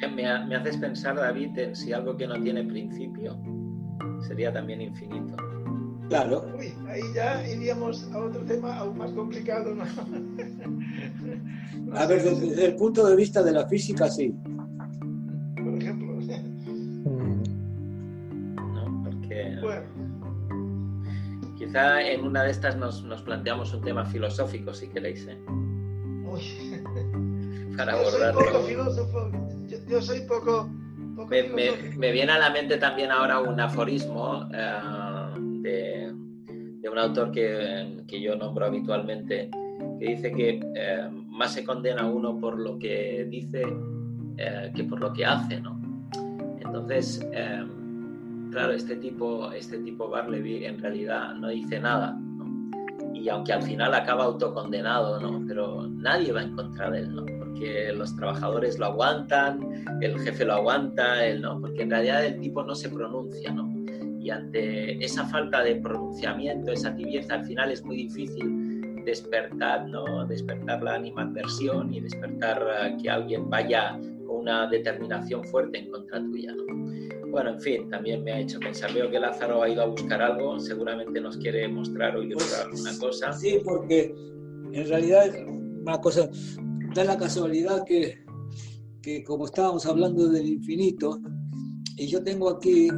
[0.00, 3.36] Me, me haces pensar, David, en si algo que no tiene principio
[4.26, 5.36] sería también infinito.
[6.08, 6.46] Claro.
[6.56, 9.84] Uy, ahí ya iríamos a otro tema aún más complicado, ¿no?
[11.84, 14.32] no a ver, desde, desde, el punto de vista de la física, sí.
[15.56, 16.06] Por ejemplo.
[18.56, 19.58] No, porque.
[19.60, 19.86] Bueno.
[21.58, 25.38] Quizá en una de estas nos, nos, planteamos un tema filosófico, si queréis, ¿eh?
[26.30, 26.42] Uy.
[27.76, 28.40] Para yo abordarlo.
[28.40, 29.45] soy poco filósofo.
[29.88, 30.68] Yo, soy poco.
[31.14, 34.48] poco Me, me, me, viene a la mente también ahora un aforismo.
[34.48, 36.12] Uh, de,
[36.80, 39.50] de, un autor que, que, yo nombro habitualmente,
[39.98, 43.64] que dice que eh, más se condena uno por lo que dice
[44.38, 45.80] eh, que por lo que hace, ¿no?
[46.60, 47.64] Entonces, eh,
[48.50, 53.14] claro, este tipo, este tipo Barleby en realidad no dice nada, ¿no?
[53.14, 55.44] Y aunque al final acaba autocondenado, ¿no?
[55.46, 57.35] Pero nadie va en contra de él, ¿no?
[57.58, 62.38] Porque los trabajadores lo aguantan, el jefe lo aguanta, él no, porque en realidad el
[62.38, 63.76] tipo no se pronuncia, ¿no?
[64.26, 70.26] y ante esa falta de pronunciamiento, esa tibieza, al final es muy difícil despertar, ¿no?
[70.26, 73.92] despertar la animadversión y despertar uh, que alguien vaya
[74.26, 76.52] con una determinación fuerte en contra tuya.
[76.52, 77.30] ¿no?
[77.30, 80.20] Bueno, en fin, también me ha hecho pensar, veo que Lázaro ha ido a buscar
[80.20, 83.32] algo, seguramente nos quiere mostrar o ilustrar pues, una cosa.
[83.32, 84.12] Sí, porque
[84.72, 86.28] en realidad una cosa,
[86.96, 88.24] da la casualidad que,
[89.02, 91.20] que como estábamos hablando del infinito,
[91.98, 92.88] y yo tengo aquí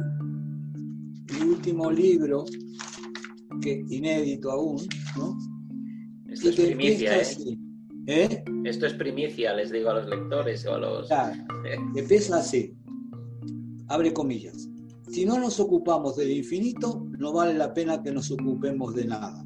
[1.33, 2.45] mi último libro,
[3.61, 4.87] que inédito aún,
[5.17, 5.37] ¿no?
[6.29, 7.21] Esto es primicia, ¿eh?
[7.21, 7.59] Así,
[8.07, 8.43] ¿eh?
[8.63, 11.07] Esto es primicia, les digo a los lectores o a los...
[11.07, 11.35] Claro,
[11.95, 12.73] empieza así,
[13.89, 14.69] abre comillas.
[15.11, 19.45] Si no nos ocupamos del infinito, no vale la pena que nos ocupemos de nada.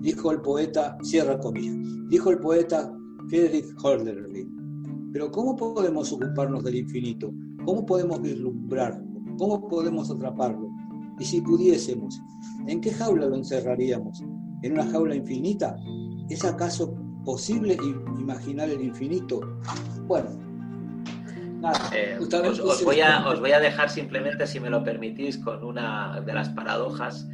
[0.00, 1.76] Dijo el poeta, cierra comillas,
[2.08, 2.95] dijo el poeta
[3.28, 5.10] Friedrich Hölderlin.
[5.12, 7.32] Pero ¿cómo podemos ocuparnos del infinito?
[7.64, 9.04] ¿Cómo podemos vislumbrarlo?
[9.38, 10.70] ¿Cómo podemos atraparlo?
[11.18, 12.20] Y si pudiésemos,
[12.66, 14.22] ¿en qué jaula lo encerraríamos?
[14.62, 15.76] ¿En una jaula infinita?
[16.28, 17.76] ¿Es acaso posible
[18.18, 19.40] imaginar el infinito?
[20.06, 20.28] Bueno,
[21.60, 21.78] nada.
[21.94, 25.64] Eh, os, os, voy a, os, voy a, dejar simplemente, si me lo permitís, con
[25.64, 27.26] una de las paradojas.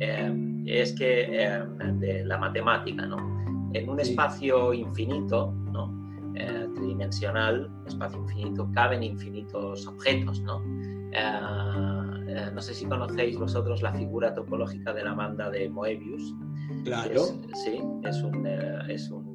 [0.00, 1.62] Eh, es que eh,
[1.98, 3.45] de la matemática, ¿no?
[3.78, 5.94] En un espacio infinito, ¿no?
[6.74, 10.60] tridimensional, espacio infinito, caben infinitos objetos, ¿no?
[12.36, 16.34] Eh, no sé si conocéis vosotros la figura topológica de la banda de Moebius.
[16.84, 17.22] Claro.
[17.22, 19.25] Es, sí, es un, eh, es un,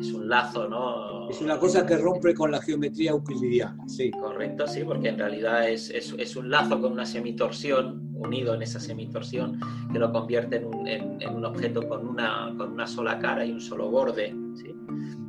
[0.00, 1.28] es un lazo, ¿no?
[1.28, 4.10] Es una cosa que rompe con la geometría euclidiana, sí.
[4.10, 8.80] Correcto, sí, porque en realidad es, es, un lazo con una semitorsión, unido en esa
[8.80, 9.58] semitorsión,
[9.92, 13.52] que lo convierte en un, en, un objeto con una, con una sola cara y
[13.52, 14.74] un solo borde, ¿sí?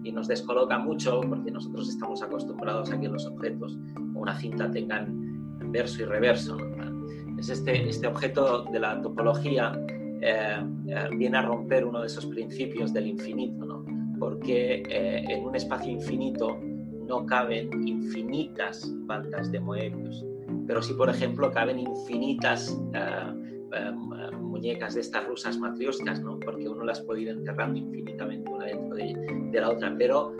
[0.03, 4.69] Y nos descoloca mucho porque nosotros estamos acostumbrados a que los objetos con una cinta
[4.71, 5.27] tengan
[5.71, 6.57] verso y reverso,
[7.37, 9.73] Es este, este objeto de la topología
[10.21, 10.57] eh,
[10.87, 13.86] eh, viene a romper uno de esos principios del infinito, ¿no?
[14.19, 16.59] Porque eh, en un espacio infinito
[17.07, 20.25] no caben infinitas bandas de Moebius,
[20.67, 22.77] pero sí, por ejemplo, caben infinitas
[24.41, 26.39] muñecas de estas rusas matrioscas, ¿no?
[26.39, 30.33] porque uno las puede ir enterrando infinitamente una dentro de, la otra, pero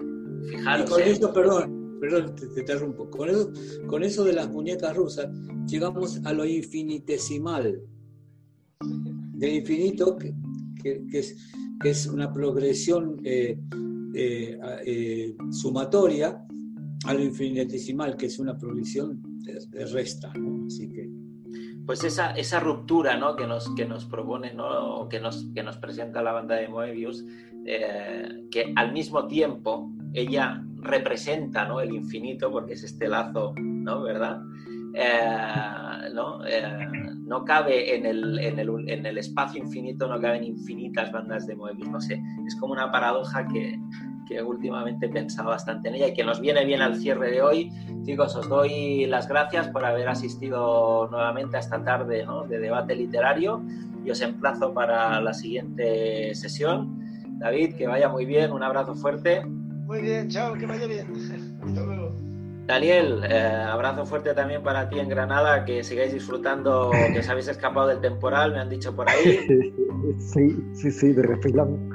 [0.50, 0.90] fijaros...
[0.90, 3.52] con esto, perdón, perdón, te, interrumpo, con eso,
[3.88, 5.30] con eso de las muñecas rusas
[5.68, 7.82] llegamos a lo infinitesimal.
[9.34, 10.34] Del infinito, que,
[11.14, 11.38] es,
[11.80, 13.60] que es, una progresión eh,
[14.14, 16.46] eh, eh, sumatoria
[17.06, 20.34] a lo infinitesimal, que es una progresión de, resta.
[20.66, 21.10] Así que...
[21.86, 23.36] Pues esa, esa ruptura ¿no?
[23.36, 25.08] que, nos, que nos propone, ¿no?
[25.08, 27.24] que, nos, que nos presenta la banda de Moebius,
[27.64, 31.80] que al mismo tiempo ella representa ¿no?
[31.80, 34.02] el infinito, porque es este lazo, ¿no?
[34.02, 34.42] ¿verdad?
[36.14, 36.40] ¿No?
[37.28, 41.56] no cabe en el, en, el, en el, espacio infinito, no caben infinitas bandas de
[41.56, 43.78] Moebius, no sé, es como una paradoja que,
[44.28, 47.42] que últimamente he pensado bastante en ella y que nos viene bien al cierre de
[47.42, 47.72] hoy.
[48.04, 53.64] Chicos, os doy las gracias por haber asistido nuevamente a esta tarde de debate literario
[54.06, 56.98] y os emplazo para la siguiente sesión.
[57.40, 59.46] David, que vaya muy bien, un abrazo fuerte.
[59.46, 61.08] Muy bien, chao, que vaya bien.
[62.68, 67.48] Daniel, eh, abrazo fuerte también para ti en Granada, que sigáis disfrutando, que os habéis
[67.48, 69.74] escapado del temporal, me han dicho por ahí.
[70.20, 71.90] Sí, sí, sí, de refilón.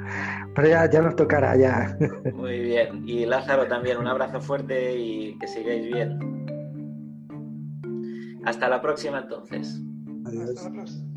[0.53, 1.97] Pero ya, ya nos tocará ya.
[2.33, 3.03] Muy bien.
[3.07, 6.19] Y Lázaro también, un abrazo fuerte y que sigáis bien.
[8.45, 9.81] Hasta la próxima entonces.
[10.25, 10.49] Adiós.
[10.49, 11.12] Hasta la próxima.